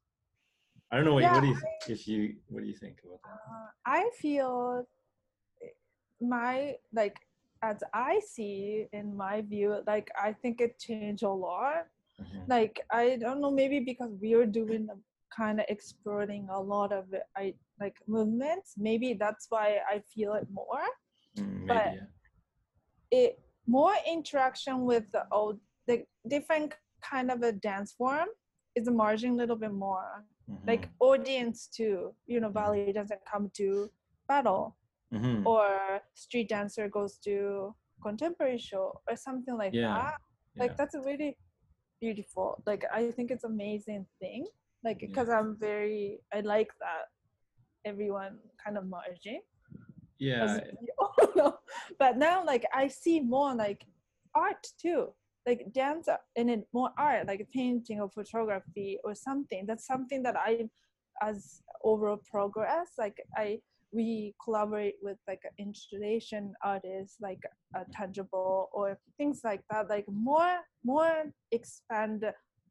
[0.91, 1.57] I don't know what, Yeah, what do you
[1.88, 3.30] if you what do you think about that?
[3.32, 4.88] Uh, I feel
[6.21, 7.17] my like
[7.63, 11.88] as I see in my view, like I think it changed a lot.
[12.21, 12.47] Mhm.
[12.47, 14.88] Like I don't know, maybe because we are doing
[15.36, 17.05] kind of exploring a lot of
[17.36, 18.76] I like movements.
[18.78, 20.86] Maybe that's why I feel it more.
[21.38, 22.07] Mm, maybe but- yeah.
[23.11, 28.27] It more interaction with the old, the different kind of a dance form
[28.75, 30.25] is emerging a little bit more.
[30.67, 30.91] Like Mhm.
[30.99, 33.89] audience too, you know, ballet doesn't come to
[34.27, 34.75] battle.
[35.13, 35.45] Mhm.
[35.45, 40.17] or street dancer goes to contemporary show or something like Yeah, that
[40.57, 40.75] like yeah.
[40.79, 41.38] that's a really
[42.01, 44.45] beautiful like i think it's amazing thing
[44.83, 45.07] like Yeah.
[45.07, 47.05] because i'm very i like that
[47.86, 49.41] everyone kind of merging
[50.17, 50.61] yeah, as
[50.97, 51.59] all know.
[51.99, 53.86] but now like i see more like
[54.33, 55.13] art too
[55.46, 60.36] like dance and then more art like painting or photography or something that's something that
[60.38, 60.68] i
[61.22, 63.60] as overall progress like i
[63.91, 67.39] we collaborate with like an installation artists like
[67.76, 72.26] a tangible or things like that like more more expand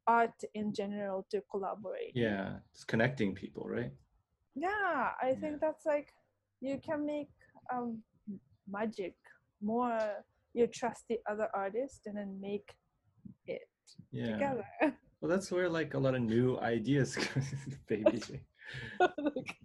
[0.07, 3.91] art in general to collaborate yeah, it's connecting people, right?
[4.55, 5.35] yeah i Yeah.
[5.41, 6.09] think that's like
[6.61, 7.29] you can make
[7.73, 8.01] um
[8.69, 9.15] magic
[9.61, 9.99] more
[10.55, 12.67] you trust the other artist and then make
[13.45, 13.61] it
[14.11, 14.27] Yeah.
[14.31, 14.65] together
[15.21, 17.17] Well, that's where like a lot of new ideas,
[17.87, 18.21] baby.
[19.17, 19.57] Like,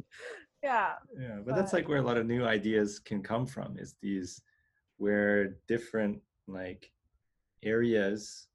[0.62, 3.94] yeah yeah but that's like where a lot of new ideas can come from is
[4.02, 4.42] these
[4.98, 6.90] where different like
[7.62, 8.48] areas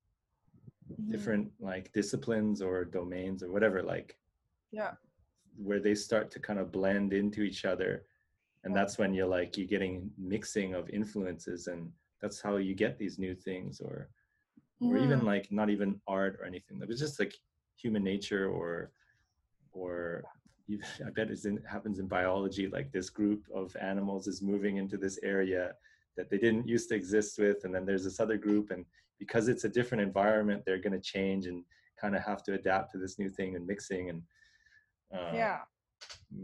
[0.92, 1.10] Mhm.
[1.10, 4.18] different like disciplines or domains or whatever like
[4.72, 4.92] yeah
[5.58, 8.06] where they start to kind of blend into each other
[8.64, 8.78] and Yeah.
[8.78, 11.92] that's when you're like you're getting mixing of influences and
[12.26, 14.10] that's how you get these new things or
[14.82, 17.36] or even like not even art or anything it was just like
[17.80, 18.90] human nature or
[19.74, 20.24] or
[20.68, 24.78] even, i bet it's in, happens in biology like this group of animals is moving
[24.78, 25.74] into this area
[26.18, 28.86] that they didn't used to exist with and then there's this other group and
[29.20, 31.64] because it's a different environment they're going to change and
[32.02, 34.24] kind of have to adapt to this new thing and mixing and
[35.14, 35.60] uh, yeah.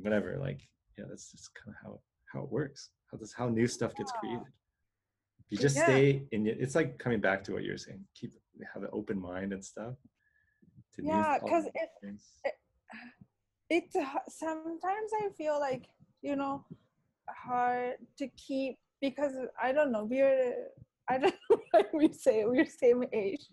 [0.03, 0.61] whatever like
[0.95, 1.99] yeah that's just kind of how
[2.32, 4.45] how it works how this how new stuff gets created.
[4.45, 4.61] if
[5.51, 5.83] you just Yeah.
[5.83, 8.31] stay in it it's like coming back to what you're saying keep
[8.73, 9.95] have an open mind and stuff
[10.97, 12.23] Yeah, thought 'cause and it- things.
[13.69, 13.95] it's
[14.29, 15.85] sometimes i feel like
[16.21, 16.65] you know
[17.29, 20.53] hard to keep because i don't know we're
[21.09, 23.45] i don't know why we say we're same age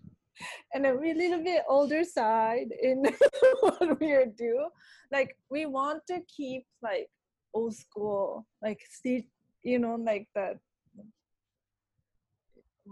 [0.73, 2.97] and we're a little bit older side in
[3.61, 4.67] what we do
[5.11, 7.07] like we want to keep like
[7.53, 9.21] old school like still
[9.63, 10.57] you know like that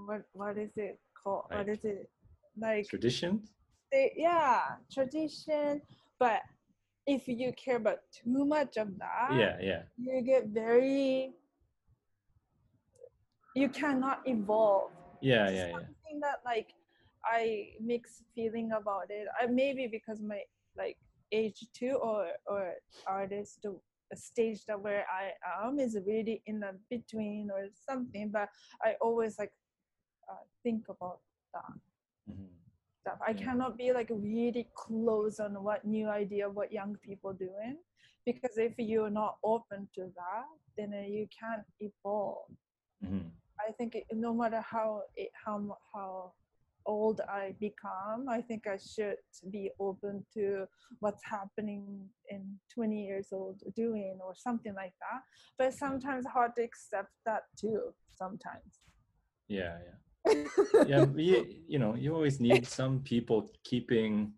[0.06, 1.46] what what is it called?
[1.50, 2.10] What Like is it?
[2.60, 3.52] Like traditions?
[3.92, 5.82] they, yeah tradition.
[6.20, 6.42] But
[7.06, 9.82] if you care about too much of that yeah yeah.
[9.98, 11.32] you get very
[13.56, 14.92] you cannot evolve.
[15.22, 15.72] Yeah yeah yeah.
[15.72, 16.74] something that like
[17.26, 19.28] i mix feeling about it.
[19.42, 20.42] I maybe because my
[20.78, 20.98] like
[21.32, 22.74] age too or or
[23.08, 23.80] artist the
[24.12, 25.32] the stage that where i
[25.68, 28.30] am is really in the between or something.
[28.32, 28.50] But
[28.84, 29.52] i always like
[30.30, 31.20] uh, think about
[31.54, 31.74] that
[32.30, 32.50] Mhm.
[33.02, 33.20] stuff.
[33.26, 33.44] I Yeah.
[33.46, 37.78] cannot be like really close on what new idea what young people doing
[38.26, 40.46] because if you're not open to that,
[40.78, 42.52] then uh, you can't evolve.
[43.04, 43.32] Mhm.
[43.68, 46.34] I think it, no matter how it, how how
[46.86, 49.18] old I become, I think I should
[49.52, 50.68] be open to
[51.00, 55.22] what's happening in 20 years old doing or something like that.
[55.58, 57.94] But sometimes hard to accept that too.
[58.16, 58.80] Sometimes.
[59.50, 59.98] yeah yeah
[60.88, 64.34] yeah you, you know you always need some people keeping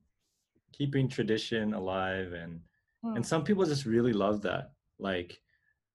[0.71, 2.61] keeping tradition alive and
[3.05, 3.15] Mm.
[3.15, 5.41] and some people just really love that like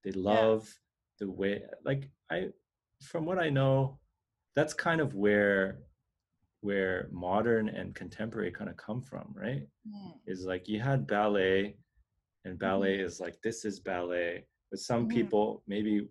[0.04, 0.66] they love
[1.20, 2.48] the way like i
[3.02, 3.98] from what i know
[4.56, 5.80] that's kind of where
[6.62, 10.12] where modern and contemporary kind of come from right Mm.
[10.26, 11.76] is like you had ballet
[12.46, 15.10] and ballet is like this is ballet but some Mhm.
[15.10, 16.08] people maybe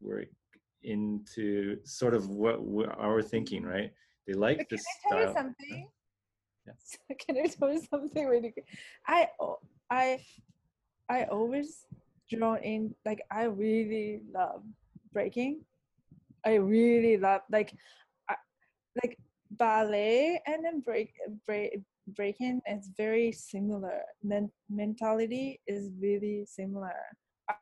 [0.00, 0.24] were
[0.82, 3.92] into sort of what we our thinking right
[4.26, 5.88] they like But this can I tell style you something?
[6.66, 7.16] Yeah.
[7.26, 8.54] Can I tell you something really?
[9.06, 9.28] I
[9.90, 10.20] I
[11.08, 11.86] I always
[12.30, 14.62] draw in like I really love
[15.12, 15.64] breaking.
[16.44, 17.72] I really love like
[18.28, 18.36] I,
[19.02, 19.18] like
[19.50, 21.12] ballet and then break
[21.46, 21.80] break
[22.14, 24.02] breaking is very similar.
[24.22, 26.94] Men- mentality is really similar.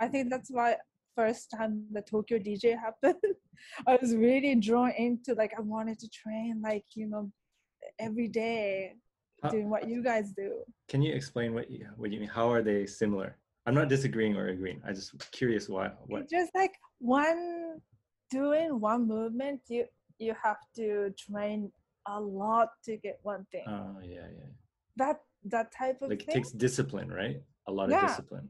[0.00, 0.76] I think that's why
[1.18, 3.20] first time the Tokyo DJ happened,
[3.90, 7.24] I was really drawn into like I wanted to train like you know
[8.06, 8.94] every day
[9.42, 10.48] How- doing what you guys do.
[10.92, 13.28] can you explain what you what you mean how are they similar
[13.66, 15.10] i'm not disagreeing or agreeing i just
[15.40, 16.74] curious why what It's just like
[17.20, 17.42] one
[18.40, 19.82] doing one movement, you
[20.24, 20.86] you have to
[21.24, 21.58] train
[22.16, 23.66] a lot to get one thing.
[23.76, 24.50] oh yeah yeah
[25.02, 25.16] that
[25.54, 26.36] that type of like it thing.
[26.38, 27.38] takes discipline right
[27.70, 28.02] a lot Yeah.
[28.02, 28.48] of discipline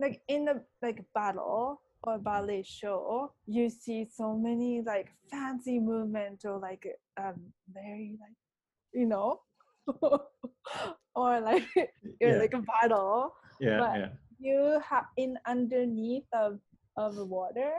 [0.00, 6.42] like in the like battle or ballet show, you see so many like fancy movement
[6.44, 6.84] or like
[7.20, 8.36] um very like
[8.92, 9.40] you know
[11.14, 11.66] or like
[12.20, 12.36] yeah.
[12.38, 13.34] like a battle.
[13.60, 14.08] Yeah but- yeah.
[14.40, 16.58] you have in underneath of
[16.96, 17.70] of the water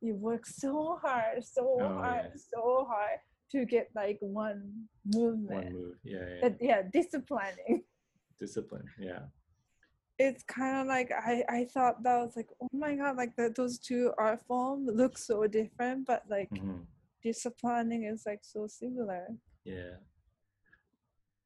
[0.00, 2.40] you work so hard so Oh, hard yeah.
[2.54, 3.18] so hard
[3.50, 5.64] to get like one movement.
[5.64, 5.96] one move.
[6.04, 7.82] Yeah yeah, But yeah disciplining.
[8.38, 9.26] Discipline yeah
[10.18, 13.54] it's kind of like I, I thought that was like oh my god like that
[13.54, 16.86] those two art forms look so different but like Mhm.
[17.22, 19.28] disciplining is like so similar
[19.64, 19.96] yeah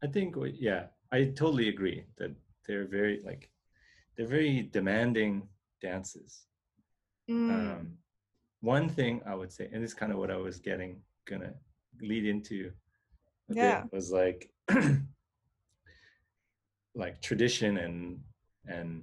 [0.03, 2.35] i think yeah i totally agree that
[2.67, 3.51] they're very like
[4.17, 5.49] they're very demanding
[5.81, 6.47] dances
[7.31, 7.99] Mm, um,
[8.61, 11.55] one thing I would say, and it's kind of what I was getting gonna
[12.01, 12.73] lead into,
[13.49, 13.85] Yeah.
[13.93, 14.51] was like
[16.95, 18.21] like tradition and
[18.67, 19.03] and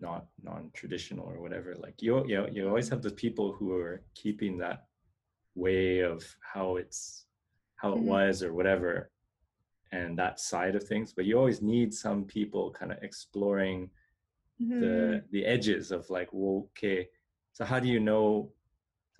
[0.00, 1.74] not non-traditional or whatever.
[1.76, 4.86] Like you, you, you always have the people who are keeping that
[5.54, 7.26] way of how it's
[7.76, 8.06] how it Mhm.
[8.06, 9.10] was or whatever,
[9.92, 13.90] and that side of things but you always need some people kind of exploring
[14.60, 14.80] Mhm.
[14.80, 17.06] the the edges of like well okay
[17.52, 18.50] so how do you know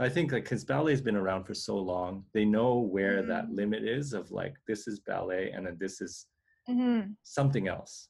[0.01, 3.57] i think like because ballet's been around for so long they know where that Mhm.
[3.57, 6.29] limit is of like this is ballet and then this is
[6.67, 7.15] Mhm.
[7.23, 8.09] something else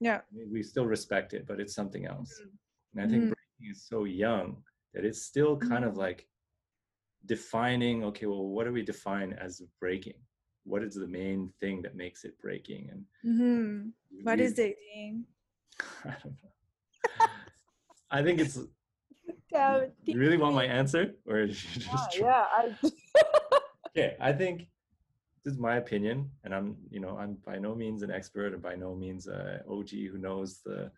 [0.00, 0.20] Yeah.
[0.32, 2.58] I mean, we still respect it but it's something else Mhm.
[2.92, 3.34] and i think Mhm.
[3.34, 5.98] breaking is so young that it's still kind of Mhm.
[6.06, 6.28] like
[7.26, 10.18] defining okay well what do we define as breaking
[10.64, 13.92] what is the main thing that makes it breaking and Mhm.
[14.22, 14.76] What is it,
[16.04, 16.52] i don't know
[18.10, 18.56] i think it's
[20.06, 22.46] you really want my answer or is you just Yeah, yeah.
[22.58, 22.62] I,
[23.88, 24.68] okay i think
[25.44, 28.62] this is my opinion and i'm you know i'm by no means an expert and
[28.62, 30.90] by no means a og who knows the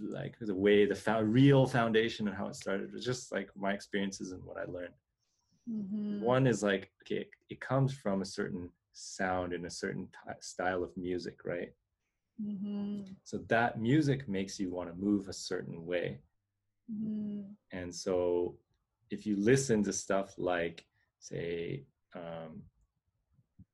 [0.00, 3.48] like the way the fo- real foundation and how it started it was just like
[3.56, 4.94] my experiences and what i learned
[5.68, 6.20] Mhm.
[6.20, 10.82] one is like okay it comes from a certain sound and a certain t- style
[10.82, 11.72] of music right
[12.42, 13.04] Mhm.
[13.24, 16.20] so that music makes you want to move a certain way
[16.92, 17.54] Mhm.
[17.70, 18.58] and so
[19.10, 20.84] if you listen to stuff like
[21.20, 21.84] say
[22.14, 22.62] um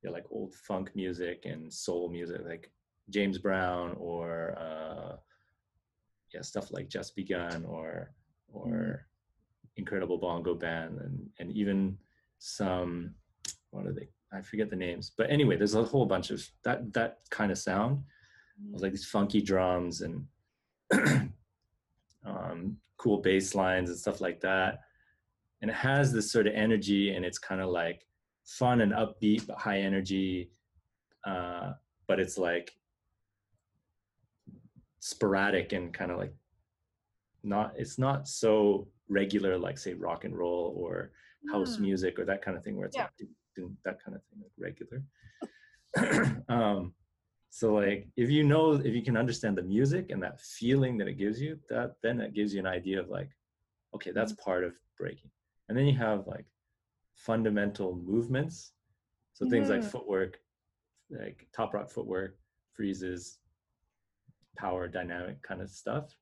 [0.03, 2.70] yeah like old funk music and soul music like
[3.11, 5.16] james brown or uh
[6.32, 8.12] yeah stuff like just begun or
[8.53, 9.07] or
[9.76, 11.96] incredible bongo band and and even
[12.38, 13.14] some
[13.70, 14.09] what are they?
[14.32, 15.12] I forget the names.
[15.16, 18.03] But anyway there's a whole bunch of that that kind of sound.
[18.70, 20.26] With like these funky drums and
[22.26, 24.80] um, cool bass lines and stuff like that.
[25.62, 28.07] And it has this sort of energy, and it's kind of like
[28.45, 30.51] fun and upbeat, but high energy.
[31.24, 31.72] Uh,
[32.07, 32.72] but it's like
[35.01, 36.34] sporadic and kind of like
[37.43, 37.72] not.
[37.76, 41.12] It's not so regular, like say rock and roll or
[41.51, 41.80] house Mm.
[41.80, 43.05] music or that kind of thing, where it's Yeah.
[43.05, 43.28] like
[43.84, 45.03] that kind of thing, like regular.
[46.49, 46.95] um,
[47.51, 51.09] so like if you know if you can understand the music and that feeling that
[51.09, 53.30] it gives you, that then it gives you an idea of like,
[53.95, 55.30] okay, that's part of breaking.
[55.68, 56.47] And then you have like
[57.26, 58.72] fundamental movements.
[59.34, 59.90] So things like Mhm.
[59.90, 60.40] footwork,
[61.10, 62.38] like top rock footwork,
[62.72, 63.38] freezes,
[64.56, 66.16] power dynamic kind of stuff.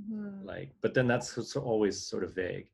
[0.00, 0.44] Mhm.
[0.44, 2.70] Like, but then that's always sort of vague,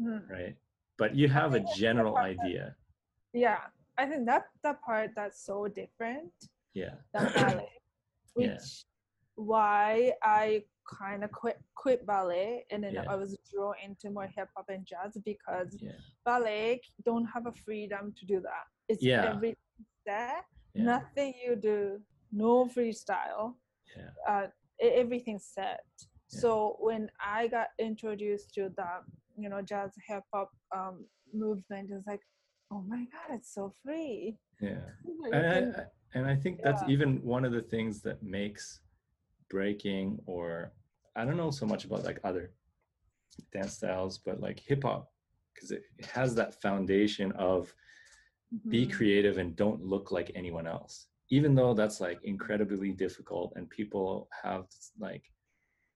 [0.00, 0.28] Mhm.
[0.30, 0.56] right?
[0.96, 2.76] But you have a think that's the general that- idea.
[3.32, 6.32] Yeah, I think that that part that's so different
[6.72, 6.96] Yeah.
[7.12, 7.72] than ballet,
[8.34, 8.58] which Yeah.
[9.34, 13.04] why I kind of quit quit ballet and then Yeah.
[13.08, 15.92] I was drawn into more hip hop and jazz because Yeah.
[16.24, 18.64] ballet don't have a freedom to do that.
[18.88, 19.34] It's Yeah.
[19.34, 19.56] everything
[20.06, 20.84] there, Yeah.
[20.84, 22.02] nothing you do,
[22.32, 23.56] no freestyle.
[23.96, 24.10] Yeah.
[24.26, 24.46] uh,
[24.80, 25.84] everything's set.
[26.28, 29.04] So when I got introduced to the
[29.36, 32.20] you know jazz hip hop um, movement, it's like,
[32.70, 34.38] oh my god, it's so free.
[34.60, 34.80] Yeah.
[35.32, 38.80] And I, and I think that's even one of the things that makes
[39.50, 40.72] breaking or
[41.16, 42.52] I don't know so much about like other
[43.52, 45.10] dance styles, but like hip hop,
[45.54, 47.74] because it, it has that foundation of
[48.68, 48.92] be Mhm.
[48.92, 51.08] creative and don't look like anyone else.
[51.30, 54.66] Even though that's like incredibly difficult and people have
[54.98, 55.24] like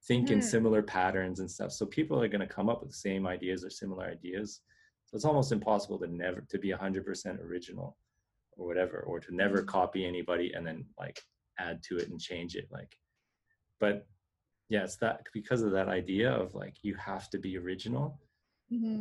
[0.06, 0.42] think in Mhm.
[0.42, 1.72] similar patterns and stuff.
[1.72, 4.60] So people are going to come up with the same ideas or similar ideas.
[5.06, 7.96] So it's almost impossible to never to be 100% original
[8.56, 9.66] or whatever or to never Mhm.
[9.66, 11.20] copy anybody and then like
[11.58, 12.96] add to it and change it like
[13.84, 13.96] but
[14.74, 18.06] yeah it's that because of that idea of like you have to be original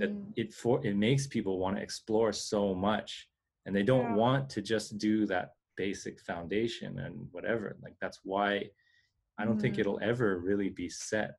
[0.02, 0.34] that Mhm.
[0.42, 3.10] it for it makes people want to explore so much
[3.66, 4.24] and they don't Yeah.
[4.26, 5.48] want to just do that
[5.84, 8.50] basic foundation and whatever like that's why
[9.40, 9.82] i don't think Mhm.
[9.82, 11.32] it'll ever really be set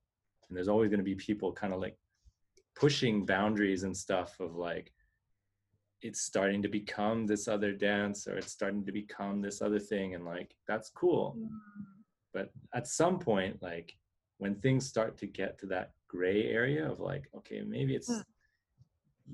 [0.44, 1.96] and there's always going to be people kind of like
[2.82, 4.86] pushing boundaries and stuff of like
[6.06, 10.08] it's starting to become this other dance or it's starting to become this other thing
[10.14, 11.48] and like that's cool Mm.
[12.34, 13.96] But at some point like
[14.38, 18.24] when things start to get to that gray area of like okay maybe it's Mm.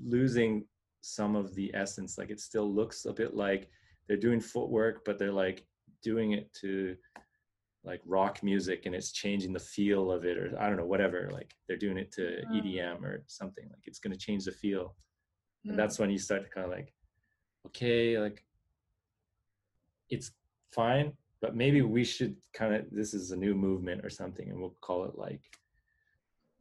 [0.05, 0.65] losing
[1.01, 3.67] some of the essence like it still looks a bit like
[4.07, 5.65] they're doing footwork but they're like
[6.03, 6.95] doing it to
[7.83, 11.29] like rock music and it's changing the feel of it or i don't know whatever
[11.33, 14.95] like they're doing it to edm or something like it's going to change the feel
[15.65, 15.77] and Mm.
[15.77, 16.93] that's when you start to kind of like
[17.65, 18.43] okay like
[20.09, 20.31] it's
[20.71, 24.59] fine but maybe we should kind of this is a new movement or something and
[24.59, 25.41] we'll call it like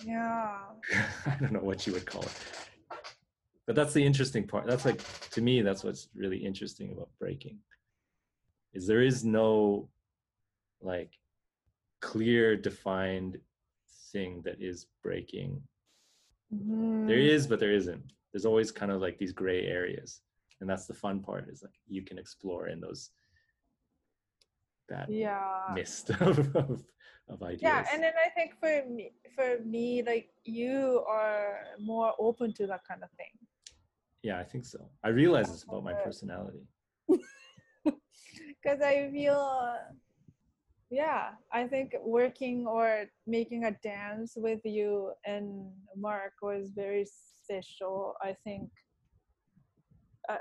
[0.04, 0.58] yeah.
[1.26, 2.32] i don't know what you would call it
[3.66, 5.00] but that's the interesting part that's like
[5.30, 7.58] to me that's what's really interesting about breaking
[8.72, 9.88] is there is no
[10.80, 11.12] like
[12.00, 13.38] clear defined
[14.12, 15.62] thing that is breaking
[16.50, 17.28] there Mhm.
[17.36, 18.02] is but there isn't
[18.32, 20.22] there's always kind of like these gray areas
[20.60, 23.10] and that's the fun part is like you can explore in those
[24.90, 26.82] that yeah mist of, of,
[27.28, 27.62] of ideas.
[27.62, 32.66] yeah and then i think for me for me like you are more open to
[32.66, 33.32] that kind of thing
[34.22, 34.78] yeah, I think so.
[35.02, 36.66] I realize it's about my personality.
[37.82, 39.74] because i feel
[40.90, 48.14] yeah i think working or making a dance with you and mark was very special
[48.22, 48.68] i think
[50.28, 50.36] uh,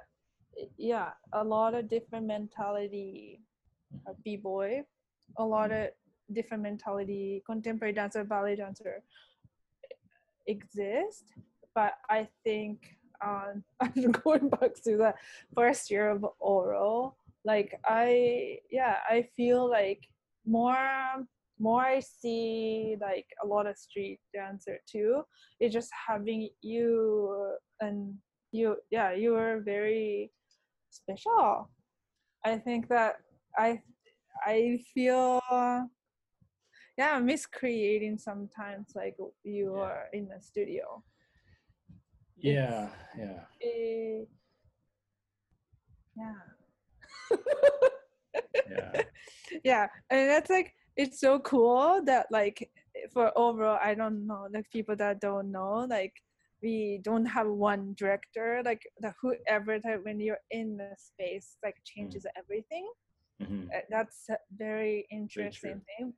[0.77, 3.41] yeah a lot of different mentality
[4.07, 4.81] uh, b-boy
[5.37, 5.89] a lot of
[6.33, 9.01] different mentality contemporary dancer ballet dancer
[10.47, 11.25] exist.
[11.75, 15.13] But i think um, i'm going back to the
[15.55, 17.15] first year of Oro
[17.45, 20.05] like i yeah i feel like
[20.45, 21.25] more
[21.59, 25.23] more i see like a lot of street dancer too.
[25.59, 28.15] It's just having you and
[28.51, 30.31] you yeah you are very
[30.89, 31.69] special.
[32.45, 33.17] I think that
[33.59, 33.81] i
[34.45, 35.41] i feel
[36.97, 39.83] yeah i miss creating sometimes like you Yeah.
[39.83, 41.03] are in the studio
[42.41, 42.87] Yeah,
[43.17, 43.43] yeah.
[43.61, 44.23] Eh,
[46.15, 46.41] yeah
[48.69, 49.01] Yeah.
[49.63, 52.69] yeah and that's like it's so cool that like
[53.13, 56.13] for Oro i don't know like people that don't know like
[56.61, 61.75] we don't have one director like the whoever that when you're in the space like
[61.83, 62.87] changes everything
[63.41, 63.69] Mhm.
[63.73, 66.13] Uh, that's a very interesting thing.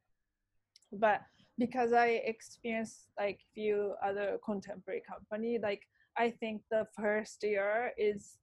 [0.91, 1.21] But
[1.59, 5.81] because i experienced like few other contemporary company like
[6.17, 8.39] i think the first year is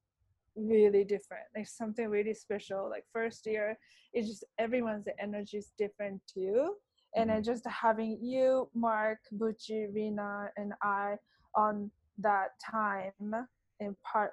[0.55, 1.45] really different.
[1.55, 2.89] Like something really special.
[2.89, 3.77] Like first year
[4.13, 6.75] it's just everyone's energy is different too.
[7.15, 11.15] And then just having you mark bucci rina and i
[11.55, 13.47] on that time
[13.79, 14.31] in part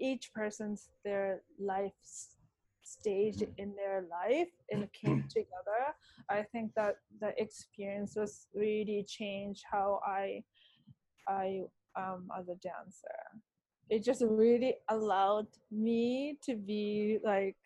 [0.00, 1.92] each person's their life
[2.96, 3.54] stage Mhm.
[3.62, 5.82] in their life and came together
[6.30, 10.42] i think that the experience was really changed how i
[11.28, 11.60] i
[11.96, 13.20] um as a dancer
[13.90, 17.56] it just really allowed me to be like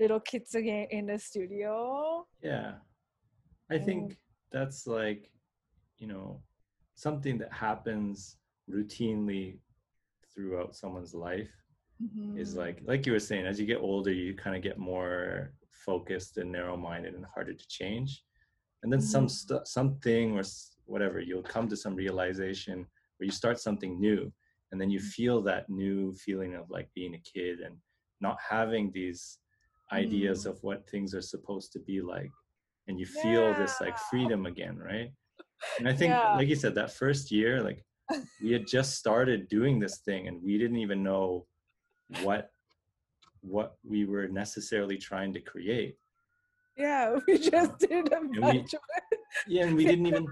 [0.00, 2.72] little kids again in the studio Yeah.
[3.70, 4.16] I think
[4.52, 5.22] that's like,
[5.98, 6.40] you know,
[6.94, 8.36] something that happens
[8.70, 9.58] routinely
[10.32, 11.50] throughout someone's life
[12.36, 12.58] is Mhm.
[12.58, 16.36] like like you were saying as you get older you kind of get more focused
[16.38, 18.24] and narrow-minded and harder to change
[18.82, 19.30] and then some Mhm.
[19.30, 20.42] stu something or
[20.84, 22.86] whatever you'll come to some realization
[23.16, 24.32] where you start something new
[24.72, 27.80] and then you feel that new feeling of like being a kid and
[28.20, 29.38] not having these
[29.92, 30.50] ideas Mm.
[30.50, 32.30] of what things are supposed to be like
[32.88, 35.10] and you feel this like freedom again right
[35.78, 36.36] and i think Yeah.
[36.36, 37.80] like you said that first year like
[38.42, 41.46] we had just started doing this thing and we didn't even know
[42.22, 42.50] what
[43.40, 45.96] what we were necessarily trying to create.
[46.76, 48.80] Yeah we just did a we- bunch of
[49.12, 49.20] it.
[49.46, 50.26] Yeah and we didn't even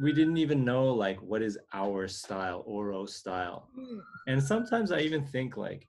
[0.00, 3.68] we didn't even know like what is our style oro style.
[3.78, 4.00] Mm.
[4.28, 5.88] and sometimes i even think like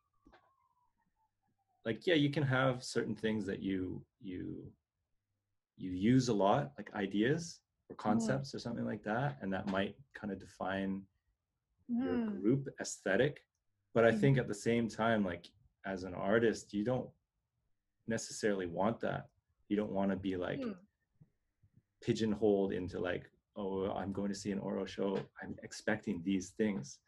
[1.85, 4.63] like yeah you can have certain things that you you
[5.77, 7.59] you use a lot like ideas
[7.89, 11.01] or concepts or something like that and that might kind of define
[11.89, 12.41] your Mhm.
[12.41, 13.43] group aesthetic
[13.93, 14.19] but i Mhm.
[14.19, 15.45] think at the same time like
[15.85, 17.09] as an artist you don't
[18.07, 19.29] necessarily want that.
[19.69, 20.77] You don't want to be like Mm.
[22.01, 25.17] pigeonholed into like oh i'm going to see an oro show.
[25.41, 26.99] I'm expecting these things.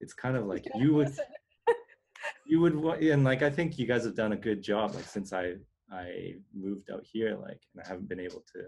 [0.00, 1.12] It's kind of like you would
[2.46, 5.32] you would and like i think you guys have done a good job like since
[5.32, 5.54] i
[5.90, 8.60] i moved out here like and i haven't been able to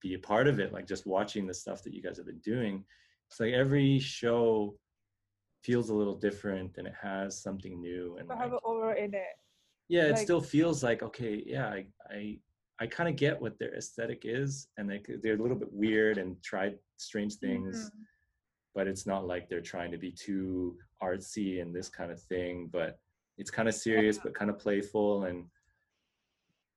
[0.00, 2.38] be a part of it like just watching the stuff that you guys have been
[2.40, 2.84] doing.
[3.28, 4.76] It's like every show
[5.64, 9.14] feels a little different and it has something new and like, have it over in
[9.14, 9.34] it
[9.88, 12.38] yeah it like- still feels like okay yeah i i,
[12.80, 16.18] I kind of get what their aesthetic is and they, they're a little bit weird
[16.18, 18.00] and tried strange things Mhm.
[18.74, 22.68] but it's not like they're trying to be too artsy and this kind of thing
[22.70, 22.98] but
[23.38, 25.46] it's kind of serious but kind of playful and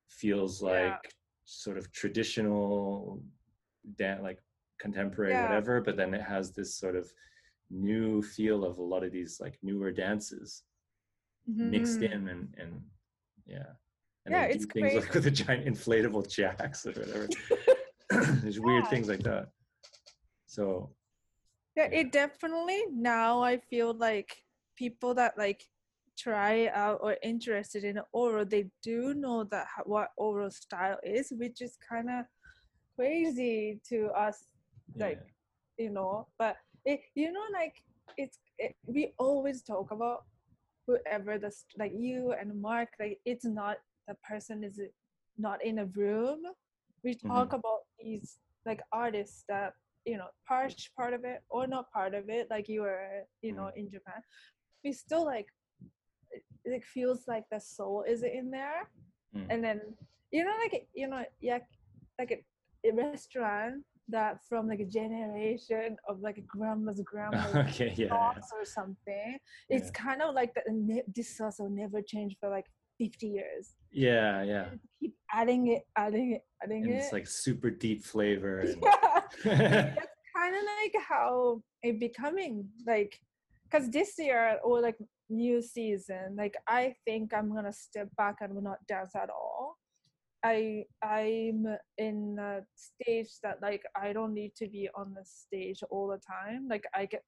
[0.09, 0.69] feels Yeah.
[0.69, 1.13] like
[1.45, 3.21] sort of traditional
[3.97, 4.39] dan- like
[4.79, 5.43] contemporary Yeah.
[5.43, 7.11] whatever but then it has this sort of
[7.69, 10.63] new feel of a lot of these like newer dances.
[11.57, 12.11] Mixed Mhm.
[12.11, 12.81] in and and
[13.45, 13.71] yeah.
[14.25, 17.27] And Yeah, it's things like with the giant inflatable jacks or whatever.
[18.41, 19.49] There's weird things like that.
[20.45, 20.95] So
[21.75, 21.99] yeah Yeah.
[21.99, 24.29] it definitely now i feel like
[24.75, 25.61] people that like
[26.17, 31.61] try out or interested in Oro they do know that what Oro style is which
[31.61, 32.25] is kind of
[32.95, 34.45] crazy to us
[34.95, 35.21] like
[35.77, 36.55] you know but
[36.87, 37.75] it, you know like
[38.17, 40.25] it's it, we always talk about
[40.87, 43.77] whoever the like you and mark like it's not
[44.07, 44.79] the person is
[45.37, 46.39] not in a room
[47.03, 47.33] we Mm-hmm.
[47.33, 49.73] talk about these like artists that
[50.05, 53.53] you know part part of it or not part of it like you were you
[53.53, 53.75] know Mm-hmm.
[53.75, 54.21] in japan
[54.83, 55.47] we still like
[56.31, 58.89] it, it feels like the soul is in there
[59.35, 59.51] Mm.
[59.51, 59.81] and then
[60.31, 61.59] you know like you know yeah
[62.19, 63.75] like a, a restaurant
[64.09, 68.13] that from like a generation of like a grandma's grandma's okay, yeah.
[68.13, 69.37] or something
[69.69, 70.03] it's Yeah.
[70.05, 70.63] kind of like that
[71.15, 72.65] this will never change for like
[72.99, 74.69] 50 years Yeah, yeah.
[74.99, 78.59] keep adding it adding it adding And it it's like super deep flavor.
[78.65, 79.21] And, yeah
[79.95, 83.19] that's kind of like how it becoming like
[83.65, 84.97] because this year or like
[85.29, 89.77] new season like i think i'm gonna step back and will not dance at all
[90.43, 91.65] i i'm
[91.97, 96.19] in a stage that like i don't need to be on the stage all the
[96.19, 96.67] time.
[96.69, 97.23] Like i get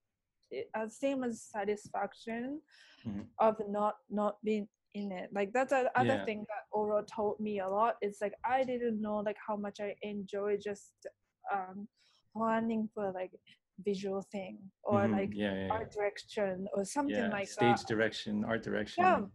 [0.52, 2.62] it, uh, same as satisfaction
[3.06, 3.26] Mhm.
[3.40, 5.30] of not not being in it.
[5.32, 6.26] Like that's the other Yeah.
[6.26, 7.96] thing that Oro told me a lot.
[8.02, 10.94] It's like i didn't know like how much i enjoy just
[11.54, 11.88] um
[12.36, 13.32] planning for like
[13.86, 17.88] visual thing or Mhm, like yeah, yeah, art direction or something like stage that.
[17.88, 19.32] direction, art direction,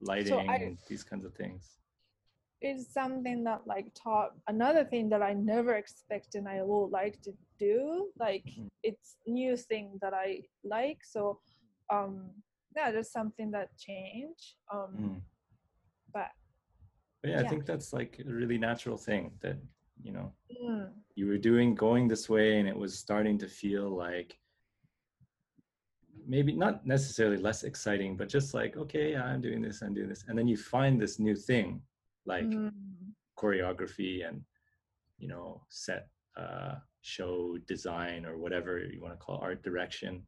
[0.00, 1.78] lighting, I- these kinds of things.
[2.64, 7.32] It's something that like taught another thing that i never expected i would like to
[7.58, 8.68] do like Mhm.
[8.82, 11.40] it's new thing that i like so
[11.92, 12.30] um
[12.76, 15.20] yeah there's something that changed um Mm.
[16.14, 16.30] but
[17.22, 19.56] But yeah, I think that's like a really natural thing that,
[20.02, 23.88] you know, mm, you were doing going this way and it was starting to feel
[24.06, 24.38] like
[26.26, 30.08] maybe not necessarily less exciting but just like okay yeah, i'm doing this i'm doing
[30.08, 31.82] this and then you find this new thing
[32.26, 32.70] like mm,
[33.38, 34.42] choreography and
[35.18, 40.26] you know set uh show design or whatever you want to call art direction.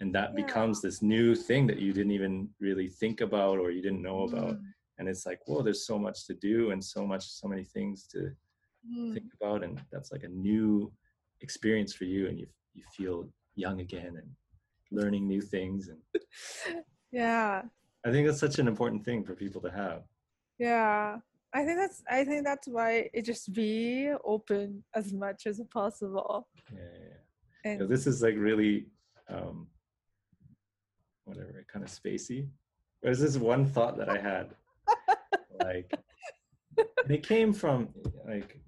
[0.00, 0.44] And that Yeah.
[0.44, 4.22] becomes this new thing that you didn't even really think about or you didn't know
[4.22, 4.54] about.
[4.54, 7.64] Mm, and it's like whoa there's so much to do and so much so many
[7.64, 8.30] things to
[8.88, 9.12] mm.
[9.14, 10.92] think about and that's like a new
[11.40, 14.28] experience for you and you you feel young again and
[14.90, 16.00] learning new things and
[17.12, 17.62] yeah.
[18.06, 20.02] I think that's such an important thing for people to have
[20.58, 21.16] yeah
[21.54, 26.48] i think that's i think that's why it just be open as much as possible
[26.72, 27.08] yeah, yeah,
[27.64, 27.70] yeah.
[27.70, 28.86] and So this is like really
[29.28, 29.68] um
[31.24, 32.48] whatever kind of spacey
[33.02, 34.54] there's this one thought that i had
[35.64, 35.92] like
[37.08, 37.88] it came from
[38.26, 38.60] like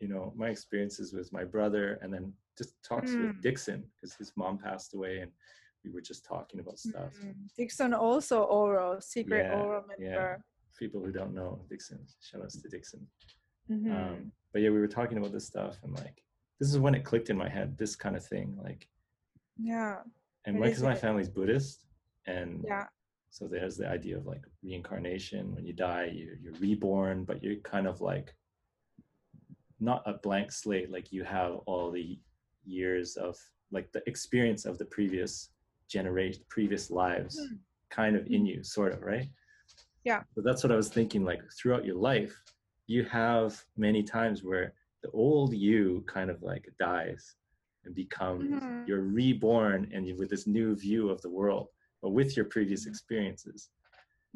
[0.00, 3.40] you know my experiences with my brother and then just talks with Mm.
[3.42, 5.30] Dixon because his mom passed away and
[5.84, 10.36] we were just talking about stuff Mm, Dixon also oral secret Yeah, Oro yeah.
[10.78, 13.06] People who don't know Dixon, shout outs to Dixon.
[13.70, 13.90] Mhm.
[13.90, 16.22] Um, but yeah, we were talking about this stuff and like,
[16.60, 18.56] this is when it clicked in my head, this kind of thing.
[18.62, 18.88] Like,
[19.56, 20.02] yeah,
[20.44, 21.86] and because is my family's Buddhist,
[22.26, 22.86] and yeah,
[23.30, 25.54] so there's the idea of like reincarnation.
[25.54, 28.34] When you die, you're, you're reborn, but you're kind of like
[29.80, 30.90] not a blank slate.
[30.90, 32.18] Like you have all the
[32.64, 33.36] years of
[33.70, 35.50] like the experience of the previous
[35.88, 37.58] generation, previous lives, Mhm.
[37.90, 39.28] kind of in you, sort of, right?
[40.04, 40.22] Yeah.
[40.34, 41.24] So that's what I was thinking.
[41.24, 42.40] Like throughout your life,
[42.86, 47.36] you have many times where the old you kind of like dies
[47.84, 48.86] and becomes Mhm.
[48.86, 51.68] you're reborn and you with this new view of the world,
[52.02, 52.88] but with your previous Mhm.
[52.90, 53.70] experiences.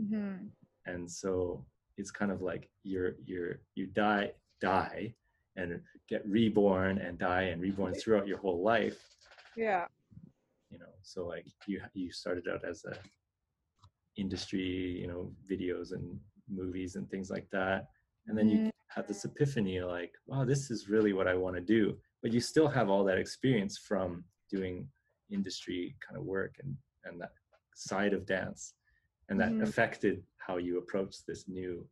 [0.00, 0.50] Mhm.
[0.86, 1.66] And so
[1.96, 5.14] it's kind of like you're you're you die die
[5.56, 8.98] and get reborn and die and reborn throughout your whole life
[9.56, 9.88] yeah,
[10.70, 12.94] you know so like you you started out as a
[14.18, 16.18] industry you know videos and
[16.50, 17.86] movies and things like that
[18.26, 21.60] and then you have this epiphany like wow this is really what i want to
[21.60, 24.86] do but you still have all that experience from doing
[25.30, 27.32] industry kind of work and and that
[27.74, 28.74] side of dance
[29.28, 29.62] and that Mhm.
[29.62, 31.86] affected how you approach this new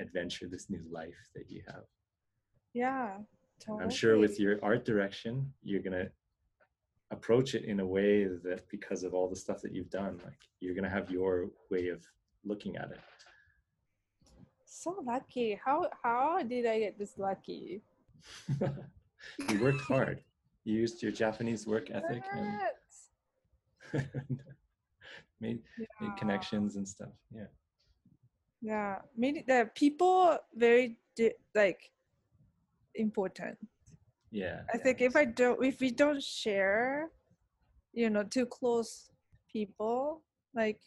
[0.00, 1.84] adventure this new life that you have
[2.74, 3.18] yeah.
[3.60, 3.84] Totally.
[3.84, 6.08] I'm sure with your art direction, you're gonna
[7.16, 10.40] approach it in a way that because of all the stuff that you've done, like
[10.60, 12.04] you're gonna have your way of
[12.44, 13.00] looking at it.
[14.64, 15.60] so lucky.
[15.64, 17.82] How how did I get this lucky?
[19.50, 20.18] you worked hard.
[20.64, 22.60] You used your Japanese work ethic and
[25.40, 25.86] made Yeah.
[26.00, 27.14] made connections and stuff.
[27.34, 27.50] Yeah.
[28.62, 31.90] Yeah, made the people very di- like
[32.94, 33.58] important.
[34.32, 34.62] Yeah.
[34.72, 37.10] I think if I don't, if we don't share,
[37.92, 39.10] you know, too close
[39.52, 40.22] people,
[40.54, 40.80] like,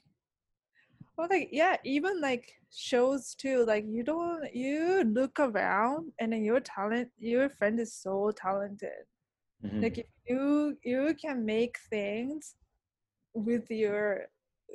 [1.15, 3.63] well, like yeah, even like shows too.
[3.65, 9.05] Like you don't, you look around and then your talent, your friend is so talented.
[9.63, 9.83] Mhm.
[9.83, 12.55] Like if you you can make things
[13.33, 14.25] with your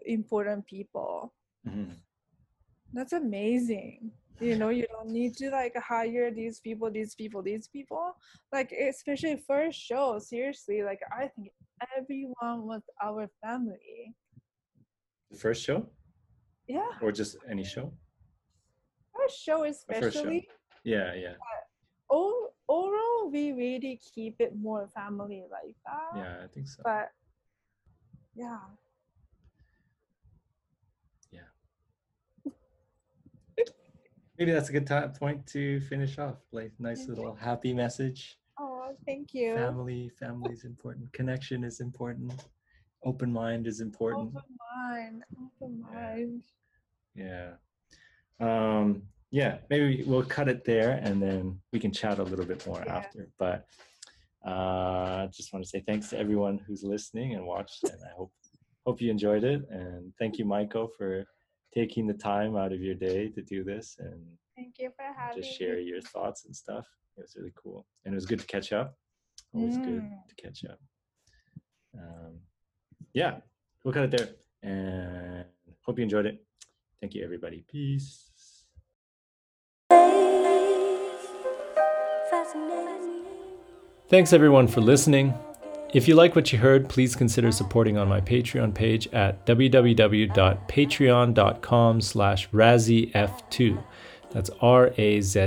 [0.07, 1.35] important people.
[1.67, 1.97] Mhm.
[2.93, 4.13] That's amazing.
[4.41, 8.13] You know you don't need to like hire these people these people these people
[8.53, 11.49] like especially first show seriously like i think
[11.99, 14.15] everyone was our family
[15.31, 15.87] The first show
[16.67, 17.93] yeah or just any show?
[19.15, 19.95] first show first show.
[19.95, 20.49] especially
[20.85, 21.35] Yeah, yeah,
[22.11, 26.45] o- overall we really keep it more family like that yeah.
[26.45, 26.81] I think so.
[26.83, 27.11] but
[28.35, 28.59] yeah
[34.41, 36.39] Maybe that's a good time point to finish off.
[36.51, 38.39] Like nice little happy message.
[38.59, 41.13] oh thank you Family, family is important.
[41.13, 42.33] Connection is important.
[43.05, 44.31] Open mind is important.
[44.35, 45.95] open mind open Yeah.
[45.95, 46.43] mind
[47.15, 47.51] Yeah.
[48.41, 52.67] Um, yeah, maybe we'll cut it there and then we can chat a little bit
[52.67, 52.97] more Yeah.
[52.97, 53.29] after.
[53.39, 53.67] But
[54.53, 58.33] uh just want to say thanks to everyone who's listening and watched and I hope
[58.87, 61.27] hope you enjoyed it and thank you Maiko for
[61.73, 64.21] taking the time out of your day to do this and
[64.57, 65.83] thank you for having just share me.
[65.85, 66.87] your thoughts and stuff.
[67.17, 67.87] It was really cool.
[68.05, 68.97] And it was good to catch up.
[69.55, 70.27] Always good Mm.
[70.29, 70.79] to catch up.
[71.97, 72.41] Um,
[73.15, 73.41] yeah,
[73.85, 74.29] we'll cut it there.
[74.63, 75.45] And
[75.85, 76.45] hope you enjoyed it.
[77.01, 77.65] Thank you, everybody.
[77.69, 78.27] Peace.
[84.09, 85.35] Thanks everyone for listening.
[85.93, 92.01] If you like what you heard, please consider supporting on my Patreon page at www.patreon.com
[92.01, 93.85] slash razzyf2.
[94.31, 95.43] That's R-A-Z-Z-Y-F-2.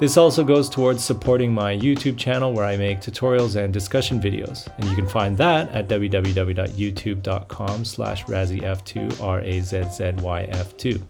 [0.00, 4.68] This also goes towards supporting my YouTube channel where I make tutorials and discussion videos.
[4.76, 11.02] And you can find that at www.youtube.com slash razzyf2, R-A-Z-Z-Y-F2.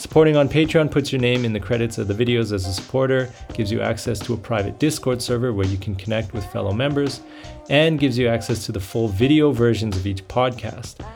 [0.00, 3.30] Supporting on Patreon puts your name in the credits of the videos as a supporter,
[3.52, 7.20] gives you access to a private Discord server where you can connect with fellow members,
[7.68, 11.06] and gives you access to the full video versions of each podcast.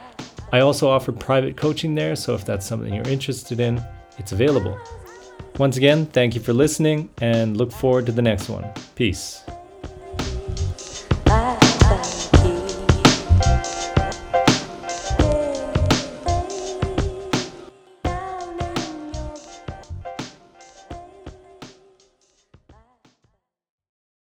[0.53, 3.83] I also offer private coaching there, so if that's something you're interested in,
[4.19, 4.79] it's available.
[5.59, 8.71] Once again, thank you for listening and look forward to the next one.
[8.97, 9.45] Peace.